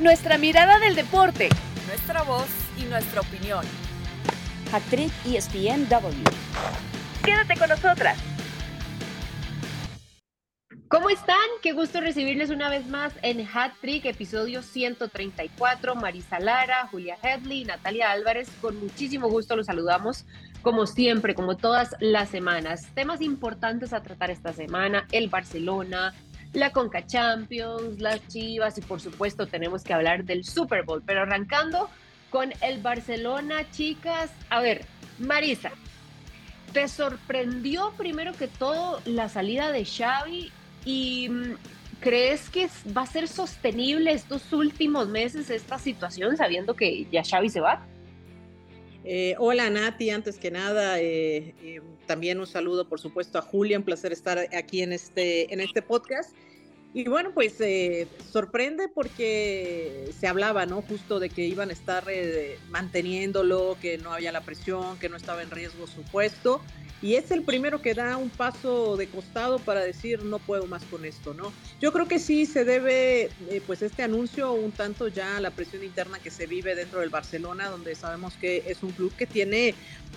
Nuestra 0.00 0.38
mirada 0.38 0.78
del 0.78 0.94
deporte. 0.94 1.48
Nuestra 1.88 2.22
voz 2.22 2.46
y 2.80 2.84
nuestra 2.84 3.20
opinión. 3.20 3.64
Actriz 4.72 5.12
ESPNW. 5.26 6.22
Quédate 7.24 7.56
con 7.58 7.68
nosotras. 7.68 8.16
¿Cómo 10.86 11.10
están? 11.10 11.36
Qué 11.62 11.72
gusto 11.72 12.00
recibirles 12.00 12.50
una 12.50 12.70
vez 12.70 12.86
más 12.86 13.12
en 13.22 13.44
Hat 13.52 13.72
Trick, 13.80 14.04
episodio 14.04 14.62
134. 14.62 15.96
Marisa 15.96 16.38
Lara, 16.38 16.86
Julia 16.86 17.18
Headley, 17.20 17.64
Natalia 17.64 18.12
Álvarez. 18.12 18.48
Con 18.60 18.78
muchísimo 18.78 19.28
gusto 19.28 19.56
los 19.56 19.66
saludamos, 19.66 20.26
como 20.62 20.86
siempre, 20.86 21.34
como 21.34 21.56
todas 21.56 21.96
las 21.98 22.28
semanas. 22.28 22.86
Temas 22.94 23.20
importantes 23.20 23.92
a 23.92 24.04
tratar 24.04 24.30
esta 24.30 24.52
semana: 24.52 25.08
el 25.10 25.28
Barcelona, 25.28 26.14
la 26.52 26.70
Conca 26.70 27.04
Champions, 27.06 28.00
las 28.00 28.26
Chivas 28.28 28.78
y 28.78 28.80
por 28.80 29.00
supuesto 29.00 29.46
tenemos 29.46 29.82
que 29.84 29.92
hablar 29.92 30.24
del 30.24 30.44
Super 30.44 30.84
Bowl. 30.84 31.02
Pero 31.04 31.22
arrancando 31.22 31.88
con 32.30 32.52
el 32.62 32.80
Barcelona, 32.80 33.70
chicas. 33.70 34.30
A 34.50 34.60
ver, 34.60 34.84
Marisa, 35.18 35.70
¿te 36.72 36.88
sorprendió 36.88 37.92
primero 37.96 38.32
que 38.32 38.48
todo 38.48 39.00
la 39.04 39.28
salida 39.28 39.72
de 39.72 39.84
Xavi 39.84 40.52
y 40.84 41.28
mm, 41.28 41.54
crees 42.00 42.48
que 42.50 42.68
va 42.96 43.02
a 43.02 43.06
ser 43.06 43.28
sostenible 43.28 44.12
estos 44.12 44.52
últimos 44.52 45.08
meses 45.08 45.50
esta 45.50 45.78
situación 45.78 46.36
sabiendo 46.36 46.74
que 46.74 47.06
ya 47.10 47.22
Xavi 47.24 47.50
se 47.50 47.60
va? 47.60 47.86
Eh, 49.10 49.34
hola 49.38 49.70
Nati, 49.70 50.10
antes 50.10 50.38
que 50.38 50.50
nada, 50.50 51.00
eh, 51.00 51.54
eh, 51.62 51.80
también 52.04 52.40
un 52.40 52.46
saludo 52.46 52.90
por 52.90 53.00
supuesto 53.00 53.38
a 53.38 53.40
Julia, 53.40 53.78
un 53.78 53.84
placer 53.84 54.12
estar 54.12 54.38
aquí 54.54 54.82
en 54.82 54.92
este, 54.92 55.50
en 55.50 55.62
este 55.62 55.80
podcast. 55.80 56.36
Y 56.92 57.08
bueno, 57.08 57.30
pues 57.32 57.56
sorprende 58.30 58.88
porque 58.88 60.10
se 60.18 60.26
hablaba, 60.26 60.66
¿no? 60.66 60.82
Justo 60.82 61.20
de 61.20 61.30
que 61.30 61.46
iban 61.46 61.70
a 61.70 61.72
estar 61.72 62.04
manteniéndolo, 62.68 63.78
que 63.80 63.96
no 63.96 64.12
había 64.12 64.30
la 64.30 64.42
presión, 64.42 64.98
que 64.98 65.08
no 65.08 65.16
estaba 65.16 65.42
en 65.42 65.50
riesgo 65.50 65.86
su 65.86 66.02
puesto 66.02 66.60
y 67.00 67.14
es 67.14 67.30
el 67.30 67.44
primero 67.44 67.80
que 67.80 67.94
da 67.94 68.16
un 68.16 68.28
paso 68.28 68.96
de 68.96 69.06
costado 69.06 69.58
para 69.58 69.80
decir 69.82 70.24
no 70.24 70.38
puedo 70.38 70.66
más 70.66 70.84
con 70.84 71.04
esto, 71.04 71.32
¿no? 71.32 71.52
Yo 71.80 71.92
creo 71.92 72.08
que 72.08 72.18
sí 72.18 72.44
se 72.44 72.64
debe, 72.64 73.30
eh, 73.48 73.62
pues 73.66 73.82
este 73.82 74.02
anuncio 74.02 74.52
un 74.52 74.72
tanto 74.72 75.06
ya 75.06 75.36
a 75.36 75.40
la 75.40 75.50
presión 75.50 75.84
interna 75.84 76.18
que 76.18 76.30
se 76.30 76.46
vive 76.46 76.74
dentro 76.74 77.00
del 77.00 77.10
Barcelona, 77.10 77.68
donde 77.68 77.94
sabemos 77.94 78.34
que 78.34 78.64
es 78.66 78.82
un 78.82 78.90
club 78.90 79.12
que 79.16 79.26
tiene 79.26 79.74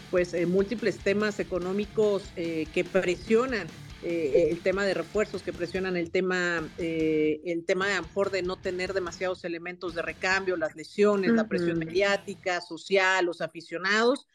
pues 0.09 0.33
eh, 0.33 0.45
múltiples 0.45 0.97
temas 0.97 1.39
económicos 1.39 2.23
eh, 2.35 2.65
que 2.73 2.83
presionan 2.83 3.67
el 4.03 4.59
tema 4.61 4.83
de 4.83 4.95
refuerzos 4.95 5.43
que 5.43 5.53
presionan 5.53 5.95
el 5.95 6.09
tema, 6.09 6.67
el 6.79 7.63
tema 7.65 7.85
de 7.85 7.93
a 7.93 7.97
lo 7.97 8.07
mejor 8.07 8.31
de 8.31 8.41
no 8.41 8.55
tener 8.55 8.93
demasiados 8.93 9.43
elementos 9.43 9.93
de 9.93 10.01
recambio, 10.01 10.57
las 10.57 10.75
lesiones, 10.75 11.29
la 11.33 11.47
presión 11.47 11.77
mediática, 11.77 12.61
social, 12.61 13.25
los 13.25 13.41
aficionados. 13.41 14.25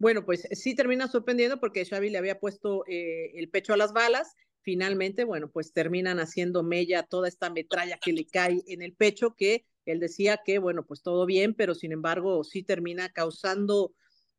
Bueno, 0.00 0.24
pues 0.24 0.48
sí 0.52 0.74
termina 0.74 1.08
sorprendiendo 1.08 1.60
porque 1.60 1.84
Xavi 1.84 2.08
le 2.08 2.16
había 2.16 2.40
puesto 2.40 2.84
eh, 2.88 3.32
el 3.34 3.50
pecho 3.50 3.74
a 3.74 3.76
las 3.76 3.92
balas. 3.92 4.34
Finalmente, 4.62 5.24
bueno, 5.24 5.50
pues 5.50 5.74
terminan 5.74 6.18
haciendo 6.20 6.62
mella 6.62 7.02
toda 7.02 7.28
esta 7.28 7.50
metralla 7.50 7.98
que 7.98 8.14
le 8.14 8.26
cae 8.26 8.62
en 8.66 8.80
el 8.80 8.94
pecho, 8.94 9.34
que 9.36 9.66
él 9.84 10.00
decía 10.00 10.40
que, 10.42 10.58
bueno, 10.58 10.86
pues 10.86 11.02
todo 11.02 11.26
bien, 11.26 11.52
pero 11.52 11.74
sin 11.74 11.92
embargo 11.92 12.44
sí 12.44 12.62
termina 12.62 13.10
causando 13.10 13.92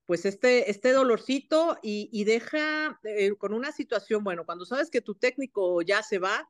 pues 0.08 0.26
este, 0.26 0.72
este 0.72 0.94
dolorcito 0.94 1.78
y, 1.84 2.24
deja 2.24 3.00
eh, 3.04 3.36
con 3.38 3.54
una 3.54 3.72
situación, 3.72 4.24
bueno, 4.24 4.46
cuando 4.48 4.66
sabes 4.66 4.90
que 4.90 5.02
tu 5.02 5.14
técnico 5.14 5.84
ya 5.84 6.02
se 6.02 6.18
va, 6.18 6.50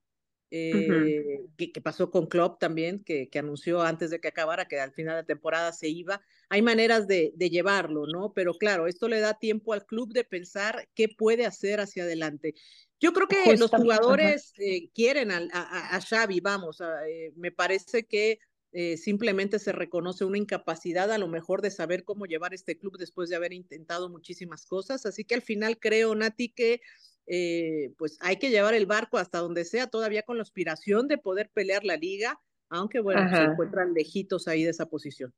eh, 0.53 1.45
que, 1.55 1.81
pasó 1.81 2.11
con 2.11 2.27
Klopp 2.27 2.59
también, 2.59 3.01
que, 3.05 3.29
que, 3.29 3.39
anunció 3.39 3.81
antes 3.81 4.09
de 4.09 4.19
que 4.19 4.27
acabara 4.27 4.67
que 4.67 4.81
al 4.81 4.91
final 4.91 5.15
de 5.15 5.23
temporada 5.23 5.71
se 5.71 5.87
iba. 5.87 6.21
Hay 6.49 6.61
maneras 6.61 7.07
de, 7.07 7.31
de, 7.35 7.49
llevarlo, 7.49 8.05
¿no? 8.05 8.33
Pero 8.33 8.53
claro, 8.55 8.87
esto 8.87 9.07
le 9.07 9.21
da 9.21 9.35
tiempo 9.35 9.71
al 9.71 9.85
club 9.85 10.11
de 10.11 10.25
pensar 10.25 10.89
qué 10.93 11.07
puede 11.07 11.45
hacer 11.45 11.79
hacia 11.79 12.03
adelante. 12.03 12.53
Yo 12.99 13.13
creo 13.13 13.29
que 13.29 13.55
los 13.55 13.71
jugadores 13.71 14.51
eh, 14.57 14.89
quieren 14.93 15.31
a, 15.31 15.47
a, 15.53 15.95
a, 15.95 16.01
Xavi, 16.01 16.41
vamos, 16.41 16.81
eh, 17.07 17.31
me 17.35 17.51
parece 17.51 18.05
que 18.05 18.39
simplemente 18.95 19.59
se 19.59 19.73
reconoce 19.73 20.23
una 20.23 20.37
incapacidad 20.37 21.11
a 21.11 21.17
lo 21.17 21.27
mejor 21.27 21.61
de 21.61 21.71
saber 21.71 22.05
cómo 22.05 22.25
llevar 22.25 22.53
este 22.53 22.77
club 22.77 22.97
después 22.97 23.27
de 23.27 23.35
haber 23.35 23.51
intentado 23.51 24.07
muchísimas 24.07 24.65
cosas. 24.65 25.05
Así 25.05 25.25
que 25.25 25.35
al 25.35 25.41
final 25.41 25.77
creo, 25.77 26.15
Nati, 26.15 26.47
que 26.47 26.79
eh, 27.27 27.93
pues 27.97 28.17
hay 28.21 28.37
que 28.37 28.49
llevar 28.49 28.73
el 28.73 28.85
barco 28.85 29.17
hasta 29.17 29.39
donde 29.39 29.65
sea, 29.65 29.87
todavía 29.87 30.23
con 30.23 30.37
la 30.37 30.43
aspiración 30.43 31.07
de 31.07 31.17
poder 31.17 31.49
pelear 31.53 31.83
la 31.83 31.97
liga, 31.97 32.39
aunque 32.69 32.99
bueno, 32.99 33.29
se 33.29 33.43
encuentran 33.43 33.93
lejitos 33.93 34.47
ahí 34.47 34.63
de 34.63 34.71
esa 34.71 34.87
posición. 34.87 35.33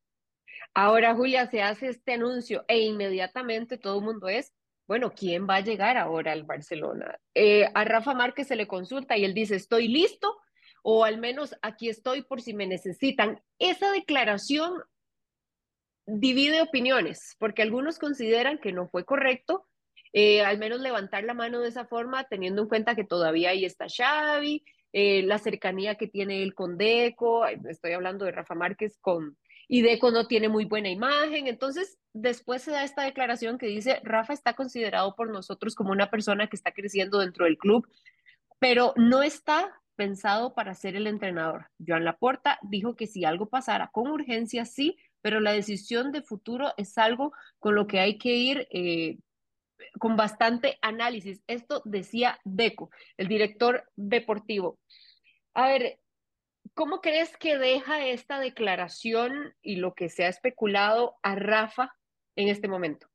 Ahora, 0.74 1.16
Julia, 1.16 1.50
se 1.50 1.62
hace 1.62 1.90
este 1.90 2.14
anuncio 2.14 2.64
e 2.68 2.80
inmediatamente 2.80 3.78
todo 3.78 4.00
el 4.00 4.06
mundo 4.06 4.28
es, 4.28 4.54
bueno, 4.88 5.14
¿quién 5.16 5.48
va 5.48 5.56
a 5.56 5.62
llegar 5.62 5.98
ahora 5.98 6.32
al 6.32 6.44
Barcelona? 6.44 7.20
Eh, 7.34 7.68
a 7.74 7.84
Rafa 7.86 8.14
Márquez 8.14 8.48
se 8.48 8.56
le 8.56 8.68
consulta 8.68 9.18
y 9.18 9.26
él 9.26 9.34
dice, 9.34 9.56
estoy 9.56 9.88
listo, 9.88 10.38
o 10.84 11.06
al 11.06 11.18
menos 11.20 11.56
aquí 11.62 11.90
estoy 11.90 12.22
por 12.24 12.42
si 12.42 12.54
me 12.54 12.68
necesitan. 12.68 13.42
Esa 13.60 13.92
declaración 13.92 14.74
divide 16.06 16.62
opiniones, 16.62 17.36
porque 17.40 17.62
algunos 17.62 17.98
consideran 17.98 18.60
que 18.60 18.74
no 18.74 18.88
fue 18.88 19.06
correcto 19.06 19.66
eh, 20.14 20.42
al 20.42 20.60
menos 20.60 20.80
levantar 20.80 21.24
la 21.24 21.34
mano 21.34 21.60
de 21.60 21.70
esa 21.70 21.86
forma, 21.86 22.24
teniendo 22.26 22.62
en 22.62 22.68
cuenta 22.68 22.96
que 22.96 23.04
todavía 23.04 23.50
ahí 23.50 23.66
está 23.66 23.88
Xavi, 23.90 24.64
eh, 24.94 25.24
la 25.24 25.40
cercanía 25.40 25.96
que 25.96 26.08
tiene 26.08 26.44
él 26.44 26.54
con 26.54 26.78
Deco, 26.78 27.48
estoy 27.48 27.94
hablando 27.94 28.26
de 28.26 28.32
Rafa 28.32 28.54
Márquez 28.54 28.98
con, 29.02 29.38
y 29.68 29.82
Deco 29.82 30.12
no 30.12 30.28
tiene 30.28 30.50
muy 30.50 30.66
buena 30.66 30.90
imagen, 30.90 31.48
entonces 31.48 31.98
después 32.14 32.62
se 32.62 32.72
da 32.72 32.84
esta 32.84 33.04
declaración 33.04 33.58
que 33.58 33.66
dice, 33.66 34.00
Rafa 34.04 34.34
está 34.34 34.54
considerado 34.54 35.16
por 35.16 35.32
nosotros 35.32 35.74
como 35.74 35.92
una 35.92 36.12
persona 36.12 36.48
que 36.48 36.56
está 36.56 36.72
creciendo 36.72 37.18
dentro 37.18 37.46
del 37.46 37.58
club, 37.58 37.88
pero 38.60 38.94
no 38.96 39.24
está 39.24 39.82
pensado 39.96 40.54
para 40.54 40.76
ser 40.76 40.96
el 40.96 41.08
entrenador. 41.08 41.68
Joan 41.86 42.06
Laporta 42.06 42.60
dijo 42.62 42.96
que 42.96 43.08
si 43.08 43.26
algo 43.26 43.48
pasara 43.48 43.90
con 43.92 44.10
urgencia, 44.10 44.66
sí, 44.66 44.98
pero 45.22 45.40
la 45.40 45.54
decisión 45.54 46.12
de 46.12 46.22
futuro 46.22 46.72
es 46.78 46.98
algo 47.00 47.34
con 47.58 47.74
lo 47.74 47.88
que 47.88 48.00
hay 48.00 48.18
que 48.18 48.36
ir 48.36 48.68
eh, 48.72 49.18
con 50.00 50.16
bastante 50.16 50.78
análisis. 50.82 51.42
Esto 51.48 51.82
decía 51.86 52.40
Deco, 52.44 52.90
el 53.18 53.28
director 53.28 53.90
deportivo. 53.96 54.80
A 55.54 55.68
ver, 55.68 56.00
¿cómo 56.74 57.02
crees 57.02 57.38
que 57.38 57.58
deja 57.58 58.06
esta 58.06 58.40
declaración 58.40 59.56
y 59.62 59.78
lo 59.78 59.94
que 59.94 60.10
se 60.10 60.26
ha 60.26 60.30
especulado 60.30 61.16
a 61.22 61.36
Rafa 61.36 61.96
en 62.36 62.48
este 62.50 62.68
momento? 62.68 63.08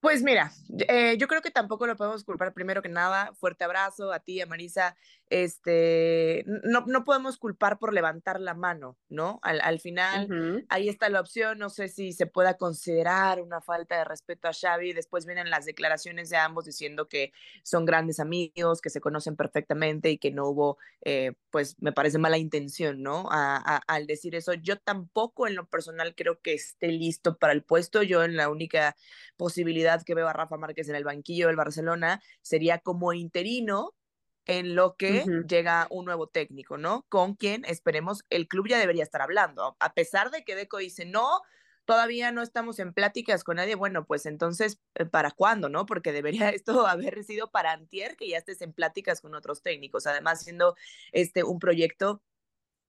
Pues 0.00 0.22
mira, 0.22 0.52
eh, 0.88 1.16
yo 1.18 1.26
creo 1.26 1.42
que 1.42 1.50
tampoco 1.50 1.86
lo 1.86 1.96
podemos 1.96 2.22
culpar 2.22 2.54
primero 2.54 2.82
que 2.82 2.88
nada. 2.88 3.34
Fuerte 3.34 3.64
abrazo 3.64 4.12
a 4.12 4.20
ti, 4.20 4.40
a 4.40 4.46
Marisa. 4.46 4.96
Este, 5.30 6.44
no, 6.46 6.84
no 6.86 7.04
podemos 7.04 7.36
culpar 7.36 7.78
por 7.78 7.92
levantar 7.92 8.40
la 8.40 8.54
mano, 8.54 8.96
¿no? 9.08 9.38
Al, 9.42 9.60
al 9.60 9.78
final, 9.80 10.64
ahí 10.68 10.88
está 10.88 11.08
la 11.08 11.20
opción. 11.20 11.58
No 11.58 11.68
sé 11.68 11.88
si 11.88 12.12
se 12.12 12.26
pueda 12.26 12.56
considerar 12.56 13.42
una 13.42 13.60
falta 13.60 13.98
de 13.98 14.04
respeto 14.04 14.48
a 14.48 14.52
Xavi. 14.52 14.92
Después 14.92 15.26
vienen 15.26 15.50
las 15.50 15.66
declaraciones 15.66 16.30
de 16.30 16.36
ambos 16.38 16.64
diciendo 16.64 17.08
que 17.08 17.32
son 17.62 17.84
grandes 17.84 18.20
amigos, 18.20 18.80
que 18.80 18.90
se 18.90 19.00
conocen 19.00 19.36
perfectamente 19.36 20.10
y 20.10 20.18
que 20.18 20.30
no 20.30 20.46
hubo, 20.48 20.78
eh, 21.02 21.32
pues 21.50 21.76
me 21.80 21.92
parece 21.92 22.18
mala 22.18 22.38
intención, 22.38 23.02
¿no? 23.02 23.28
al 23.30 24.06
decir 24.06 24.34
eso, 24.34 24.54
yo 24.54 24.78
tampoco 24.78 25.46
en 25.46 25.54
lo 25.54 25.66
personal 25.66 26.14
creo 26.14 26.40
que 26.40 26.54
esté 26.54 26.88
listo 26.88 27.36
para 27.38 27.52
el 27.52 27.62
puesto. 27.62 28.02
Yo 28.02 28.24
en 28.24 28.36
la 28.36 28.48
única 28.48 28.96
posibilidad 29.36 30.02
que 30.02 30.14
veo 30.14 30.28
a 30.28 30.32
Rafa 30.32 30.56
Márquez 30.56 30.88
en 30.88 30.94
el 30.94 31.04
banquillo 31.04 31.48
del 31.48 31.56
Barcelona 31.56 32.22
sería 32.42 32.78
como 32.78 33.12
interino 33.12 33.94
en 34.48 34.74
lo 34.74 34.96
que 34.96 35.24
llega 35.46 35.86
un 35.90 36.06
nuevo 36.06 36.26
técnico, 36.26 36.78
¿no? 36.78 37.04
Con 37.10 37.34
quien 37.34 37.64
esperemos 37.66 38.24
el 38.30 38.48
club 38.48 38.66
ya 38.66 38.78
debería 38.78 39.02
estar 39.04 39.20
hablando. 39.20 39.76
A 39.78 39.92
pesar 39.92 40.30
de 40.30 40.42
que 40.42 40.56
Deco 40.56 40.78
dice, 40.78 41.04
no, 41.04 41.42
todavía 41.84 42.32
no 42.32 42.42
estamos 42.42 42.78
en 42.78 42.94
pláticas 42.94 43.44
con 43.44 43.56
nadie, 43.56 43.74
bueno, 43.74 44.06
pues 44.06 44.24
entonces, 44.24 44.80
eh, 44.94 45.04
¿para 45.04 45.30
cuándo, 45.30 45.68
no? 45.68 45.84
Porque 45.84 46.12
debería 46.12 46.48
esto 46.50 46.86
haber 46.86 47.22
sido 47.24 47.50
para 47.50 47.72
antier 47.72 48.16
que 48.16 48.28
ya 48.28 48.38
estés 48.38 48.62
en 48.62 48.72
pláticas 48.72 49.20
con 49.20 49.34
otros 49.34 49.62
técnicos, 49.62 50.06
además 50.06 50.42
siendo 50.42 50.76
este 51.12 51.44
un 51.44 51.58
proyecto 51.58 52.22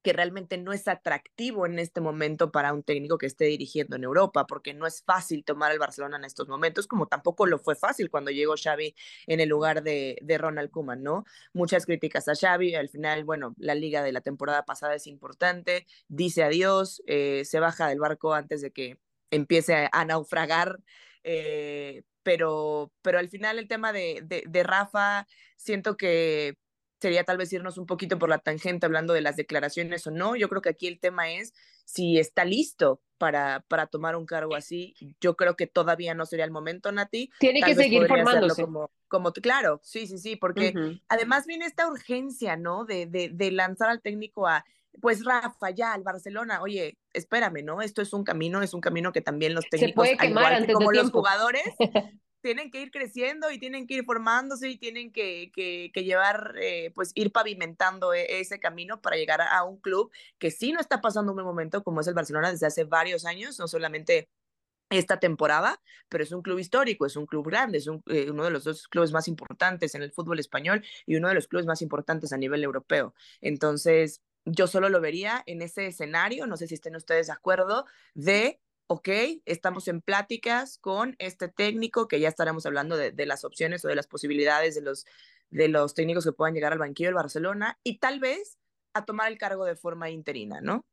que 0.01 0.13
realmente 0.13 0.57
no 0.57 0.71
es 0.71 0.87
atractivo 0.87 1.65
en 1.65 1.77
este 1.77 1.99
momento 2.01 2.51
para 2.51 2.73
un 2.73 2.83
técnico 2.83 3.17
que 3.17 3.25
esté 3.25 3.45
dirigiendo 3.45 3.95
en 3.95 4.03
Europa, 4.03 4.47
porque 4.47 4.73
no 4.73 4.87
es 4.87 5.03
fácil 5.03 5.43
tomar 5.43 5.71
el 5.71 5.79
Barcelona 5.79 6.17
en 6.17 6.25
estos 6.25 6.47
momentos, 6.47 6.87
como 6.87 7.07
tampoco 7.07 7.45
lo 7.45 7.59
fue 7.59 7.75
fácil 7.75 8.09
cuando 8.09 8.31
llegó 8.31 8.55
Xavi 8.61 8.95
en 9.27 9.39
el 9.41 9.49
lugar 9.49 9.83
de, 9.83 10.17
de 10.21 10.37
Ronald 10.37 10.71
Koeman, 10.71 11.03
¿no? 11.03 11.25
Muchas 11.53 11.85
críticas 11.85 12.27
a 12.29 12.35
Xavi, 12.35 12.75
al 12.75 12.89
final, 12.89 13.25
bueno, 13.25 13.55
la 13.57 13.75
liga 13.75 14.01
de 14.03 14.13
la 14.13 14.21
temporada 14.21 14.63
pasada 14.65 14.95
es 14.95 15.07
importante, 15.07 15.85
dice 16.07 16.43
adiós, 16.43 17.03
eh, 17.05 17.43
se 17.45 17.59
baja 17.59 17.87
del 17.87 17.99
barco 17.99 18.33
antes 18.33 18.61
de 18.61 18.71
que 18.71 18.99
empiece 19.31 19.89
a, 19.91 20.05
naufragar, 20.05 20.79
eh, 21.23 22.03
pero, 22.23 22.91
pero 23.01 23.19
al 23.19 23.29
final 23.29 23.59
el 23.59 23.67
tema 23.67 23.91
de, 23.93 24.21
de, 24.23 24.43
de 24.47 24.63
Rafa, 24.63 25.27
siento 25.57 25.97
que 25.97 26.57
sería 26.99 27.23
tal 27.23 27.37
vez 27.37 27.51
irnos 27.53 27.77
un 27.77 27.85
poquito 27.85 28.19
por 28.19 28.29
la 28.29 28.39
tangente 28.39 28.85
hablando 28.85 29.13
de 29.13 29.21
las 29.21 29.35
declaraciones 29.35 30.05
o 30.07 30.11
no. 30.11 30.35
Yo 30.35 30.49
creo 30.49 30.61
que 30.61 30.69
aquí 30.69 30.87
el 30.87 30.99
tema 30.99 31.31
es 31.31 31.53
si 31.85 32.19
está 32.19 32.45
listo 32.45 33.01
para, 33.17 33.65
para 33.67 33.87
tomar 33.87 34.15
un 34.15 34.25
cargo 34.25 34.55
así. 34.55 34.95
Yo 35.19 35.35
creo 35.35 35.55
que 35.55 35.67
todavía 35.67 36.13
no 36.13 36.25
sería 36.25 36.45
el 36.45 36.51
momento, 36.51 36.91
Nati. 36.91 37.31
Tiene 37.39 37.61
que 37.61 37.75
seguir 37.75 38.07
formándose. 38.07 38.63
Como, 38.63 38.91
como, 39.07 39.31
claro, 39.33 39.79
sí, 39.83 40.07
sí, 40.07 40.17
sí, 40.17 40.35
porque 40.35 40.73
además 41.07 41.45
viene 41.45 41.65
esta 41.65 41.87
urgencia, 41.87 42.57
¿no? 42.57 42.85
De, 42.85 43.05
de, 43.05 43.29
de 43.29 43.51
lanzar 43.51 43.89
al 43.89 44.01
técnico 44.01 44.47
a, 44.47 44.65
pues 45.01 45.23
Rafa, 45.23 45.69
ya 45.71 45.93
al 45.93 46.03
Barcelona, 46.03 46.61
oye, 46.61 46.97
espérame, 47.13 47.63
¿no? 47.63 47.81
Esto 47.81 48.01
es 48.01 48.13
un 48.13 48.23
camino, 48.23 48.61
es 48.61 48.73
un 48.73 48.81
camino 48.81 49.11
que 49.11 49.21
también 49.21 49.53
los 49.53 49.65
técnicos, 49.69 50.07
Se 50.07 50.15
puede 50.15 50.17
quemar 50.17 50.53
antes 50.53 50.73
como 50.73 50.91
los 50.91 51.11
jugadores, 51.11 51.63
tienen 52.41 52.71
que 52.71 52.81
ir 52.81 52.91
creciendo 52.91 53.51
y 53.51 53.59
tienen 53.59 53.87
que 53.87 53.95
ir 53.95 54.05
formándose 54.05 54.69
y 54.69 54.77
tienen 54.77 55.11
que, 55.11 55.51
que, 55.53 56.03
llevar, 56.03 56.55
eh, 56.61 56.91
pues 56.95 57.11
ir 57.15 57.31
pavimentando 57.31 58.13
e, 58.13 58.39
ese 58.39 58.59
camino 58.59 59.01
para 59.01 59.17
llegar 59.17 59.41
a, 59.41 59.63
un 59.63 59.77
club 59.79 60.11
que 60.37 60.51
sí 60.51 60.71
no 60.71 60.79
está 60.79 61.01
pasando 61.01 61.31
un 61.31 61.37
buen 61.37 61.45
momento 61.45 61.83
como 61.83 62.01
es 62.01 62.07
el 62.07 62.13
Barcelona 62.13 62.51
desde 62.51 62.67
hace 62.67 62.83
varios 62.85 63.25
años, 63.25 63.59
no 63.59 63.67
solamente 63.67 64.29
esta 64.89 65.19
temporada, 65.19 65.81
pero 66.09 66.23
es 66.23 66.31
un 66.31 66.41
club 66.41 66.59
histórico, 66.59 67.05
es 67.05 67.15
un 67.15 67.25
club 67.27 67.47
grande, 67.47 67.77
es 67.77 67.87
eh, 68.07 68.31
uno 68.31 68.43
de 68.43 68.51
los 68.51 68.63
dos 68.63 68.87
clubes 68.87 69.11
más 69.11 69.27
importantes 69.27 69.93
en 69.95 70.01
el 70.01 70.11
fútbol 70.11 70.39
español 70.39 70.83
y 71.05 71.15
uno 71.15 71.27
de 71.27 71.35
los 71.35 71.47
clubes 71.47 71.67
más 71.67 71.81
importantes 71.81 72.33
a 72.33 72.37
nivel 72.37 72.63
europeo. 72.63 73.13
Entonces, 73.41 74.21
yo 74.45 74.67
solo 74.67 74.89
lo 74.89 75.01
vería 75.01 75.43
en 75.45 75.61
ese 75.61 75.87
escenario, 75.87 76.47
no 76.47 76.57
sé 76.57 76.67
si 76.67 76.73
estén 76.75 76.95
ustedes 76.95 77.27
de 77.27 77.33
acuerdo, 77.33 77.85
de 78.15 78.59
ok, 78.91 79.07
estamos 79.45 79.87
en 79.87 80.01
pláticas 80.01 80.79
con 80.79 81.15
este 81.19 81.47
técnico, 81.47 82.07
que 82.07 82.19
ya 82.19 82.27
estaremos 82.27 82.65
hablando 82.65 82.97
de, 82.97 83.25
las 83.27 83.45
opciones 83.45 83.85
o 83.85 83.87
de 83.87 83.95
las 83.95 84.07
posibilidades 84.07 84.73
de 84.73 84.81
los, 84.81 85.05
de 85.51 85.67
los 85.67 85.93
técnicos 85.93 86.25
que 86.25 86.31
puedan 86.31 86.55
llegar 86.55 86.73
al 86.73 86.79
banquillo 86.79 87.09
del 87.09 87.13
Barcelona 87.13 87.77
y 87.83 87.99
tal 87.99 88.19
vez 88.19 88.57
a 88.95 89.05
tomar 89.05 89.31
el 89.31 89.37
cargo 89.37 89.63
de 89.65 89.75
forma 89.75 90.09
interina, 90.09 90.59
¿no? 90.59 90.87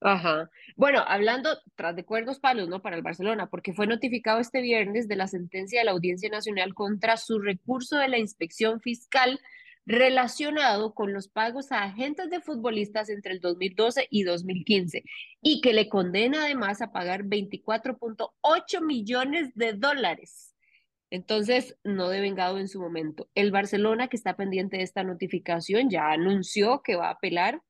Ajá. 0.00 0.50
Bueno, 0.76 1.04
hablando 1.06 1.58
tras 1.74 1.94
de 1.94 2.06
cuerdos 2.06 2.40
palos, 2.40 2.70
¿no? 2.70 2.80
Para 2.80 2.96
el 2.96 3.02
Barcelona, 3.02 3.50
porque 3.50 3.74
fue 3.74 3.86
notificado 3.86 4.40
este 4.40 4.62
viernes 4.62 5.06
de 5.06 5.16
la 5.16 5.26
sentencia 5.26 5.80
de 5.80 5.84
la 5.84 5.92
Audiencia 5.92 6.30
Nacional 6.30 6.72
contra 6.72 7.18
su 7.18 7.38
recurso 7.38 7.98
de 7.98 8.08
la 8.08 8.16
inspección 8.16 8.80
fiscal 8.80 9.38
relacionado 9.86 10.94
con 10.94 11.12
los 11.12 11.28
pagos 11.28 11.70
a 11.70 11.84
agentes 11.84 12.28
de 12.28 12.40
futbolistas 12.40 13.08
entre 13.08 13.32
el 13.32 13.40
2012 13.40 14.08
y 14.10 14.24
2015 14.24 15.04
y 15.40 15.60
que 15.60 15.72
le 15.72 15.88
condena 15.88 16.44
además 16.44 16.82
a 16.82 16.90
pagar 16.90 17.22
24.8 17.22 18.84
millones 18.84 19.54
de 19.54 19.74
dólares. 19.74 20.54
Entonces, 21.10 21.78
no 21.84 22.08
devengado 22.08 22.58
en 22.58 22.66
su 22.66 22.80
momento. 22.80 23.28
El 23.36 23.52
Barcelona, 23.52 24.08
que 24.08 24.16
está 24.16 24.36
pendiente 24.36 24.78
de 24.78 24.82
esta 24.82 25.04
notificación, 25.04 25.88
ya 25.88 26.10
anunció 26.10 26.82
que 26.82 26.96
va 26.96 27.06
a 27.08 27.12
apelar 27.12 27.62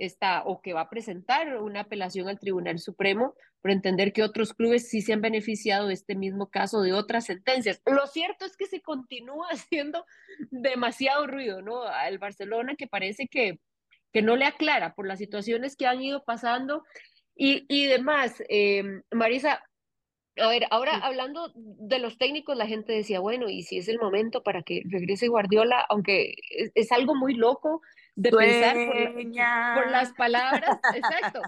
esta, 0.00 0.42
o 0.44 0.62
que 0.62 0.72
va 0.72 0.82
a 0.82 0.90
presentar 0.90 1.58
una 1.62 1.80
apelación 1.80 2.28
al 2.28 2.38
Tribunal 2.38 2.78
Supremo 2.78 3.34
por 3.60 3.70
entender 3.70 4.12
que 4.12 4.22
otros 4.22 4.54
clubes 4.54 4.88
sí 4.88 5.02
se 5.02 5.12
han 5.12 5.20
beneficiado 5.20 5.86
de 5.86 5.94
este 5.94 6.16
mismo 6.16 6.48
caso 6.48 6.80
de 6.80 6.94
otras 6.94 7.26
sentencias. 7.26 7.82
Lo 7.84 8.06
cierto 8.06 8.46
es 8.46 8.56
que 8.56 8.66
se 8.66 8.80
continúa 8.80 9.48
haciendo 9.50 10.04
demasiado 10.50 11.26
ruido, 11.26 11.60
¿no? 11.60 11.82
Al 11.82 12.18
Barcelona 12.18 12.74
que 12.76 12.86
parece 12.86 13.28
que, 13.28 13.60
que 14.12 14.22
no 14.22 14.36
le 14.36 14.46
aclara 14.46 14.94
por 14.94 15.06
las 15.06 15.18
situaciones 15.18 15.76
que 15.76 15.86
han 15.86 16.02
ido 16.02 16.24
pasando 16.24 16.82
y, 17.36 17.66
y 17.68 17.86
demás. 17.86 18.42
Eh, 18.48 18.82
Marisa, 19.12 19.62
a 20.38 20.48
ver, 20.48 20.64
ahora 20.70 20.96
hablando 20.96 21.52
de 21.54 21.98
los 21.98 22.16
técnicos, 22.16 22.56
la 22.56 22.66
gente 22.66 22.94
decía, 22.94 23.20
bueno, 23.20 23.50
y 23.50 23.64
si 23.64 23.76
es 23.76 23.88
el 23.88 23.98
momento 23.98 24.42
para 24.42 24.62
que 24.62 24.82
regrese 24.86 25.28
Guardiola, 25.28 25.84
aunque 25.90 26.34
es 26.74 26.90
algo 26.90 27.14
muy 27.14 27.34
loco, 27.34 27.82
de 28.20 28.30
pensar 28.30 28.76
por, 29.74 29.90
las 29.90 30.12
palabras, 30.12 30.78
exacto, 30.94 31.40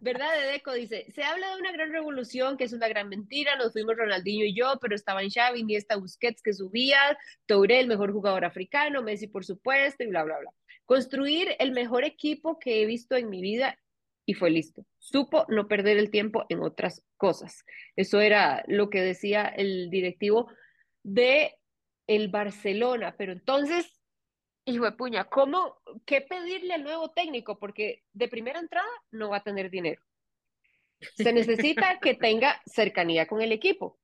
¿verdad? 0.00 0.32
De 0.40 0.46
Deco 0.52 0.72
dice, 0.72 1.04
se 1.14 1.22
habla 1.22 1.50
de 1.50 1.60
una 1.60 1.72
gran 1.72 1.92
revolución 1.92 2.56
que 2.56 2.64
es 2.64 2.72
una 2.72 2.88
gran 2.88 3.10
mentira, 3.10 3.56
nos 3.56 3.72
fuimos 3.72 3.96
Ronaldinho 3.96 4.46
y 4.46 4.54
yo, 4.54 4.78
pero 4.80 4.94
estaban 4.94 5.28
Xavi, 5.28 5.62
ni 5.62 5.76
esta 5.76 5.96
Busquets 5.96 6.40
que 6.42 6.54
subía, 6.54 6.98
Touré, 7.44 7.80
el 7.80 7.86
mejor 7.86 8.12
jugador 8.12 8.46
africano, 8.46 9.02
Messi 9.02 9.26
por 9.26 9.44
supuesto, 9.44 10.04
y 10.04 10.06
bla, 10.06 10.24
bla, 10.24 10.38
bla. 10.38 10.50
Construir 10.86 11.54
el 11.58 11.72
mejor 11.72 12.04
equipo 12.04 12.58
que 12.58 12.80
he 12.80 12.86
visto 12.86 13.16
en 13.16 13.28
mi 13.28 13.42
vida 13.42 13.78
y 14.24 14.34
fue 14.34 14.50
listo. 14.50 14.86
Supo 14.98 15.44
no 15.48 15.68
perder 15.68 15.98
el 15.98 16.10
tiempo 16.10 16.46
en 16.48 16.62
otras 16.62 17.02
cosas. 17.18 17.64
Eso 17.94 18.20
era 18.20 18.64
lo 18.68 18.88
que 18.88 19.02
decía 19.02 19.44
el 19.44 19.90
directivo 19.90 20.48
de 21.02 21.56
el 22.06 22.28
Barcelona, 22.28 23.16
pero 23.18 23.32
entonces 23.32 23.95
hijo 24.66 24.84
de 24.84 24.92
puña, 24.92 25.24
¿cómo, 25.24 25.78
qué 26.04 26.20
pedirle 26.20 26.74
al 26.74 26.82
nuevo 26.82 27.10
técnico? 27.10 27.58
Porque 27.58 28.02
de 28.12 28.28
primera 28.28 28.58
entrada 28.58 28.88
no 29.12 29.30
va 29.30 29.38
a 29.38 29.42
tener 29.42 29.70
dinero. 29.70 30.02
Se 31.14 31.32
necesita 31.32 31.98
que 32.00 32.14
tenga 32.14 32.60
cercanía 32.66 33.26
con 33.26 33.40
el 33.40 33.52
equipo. 33.52 33.98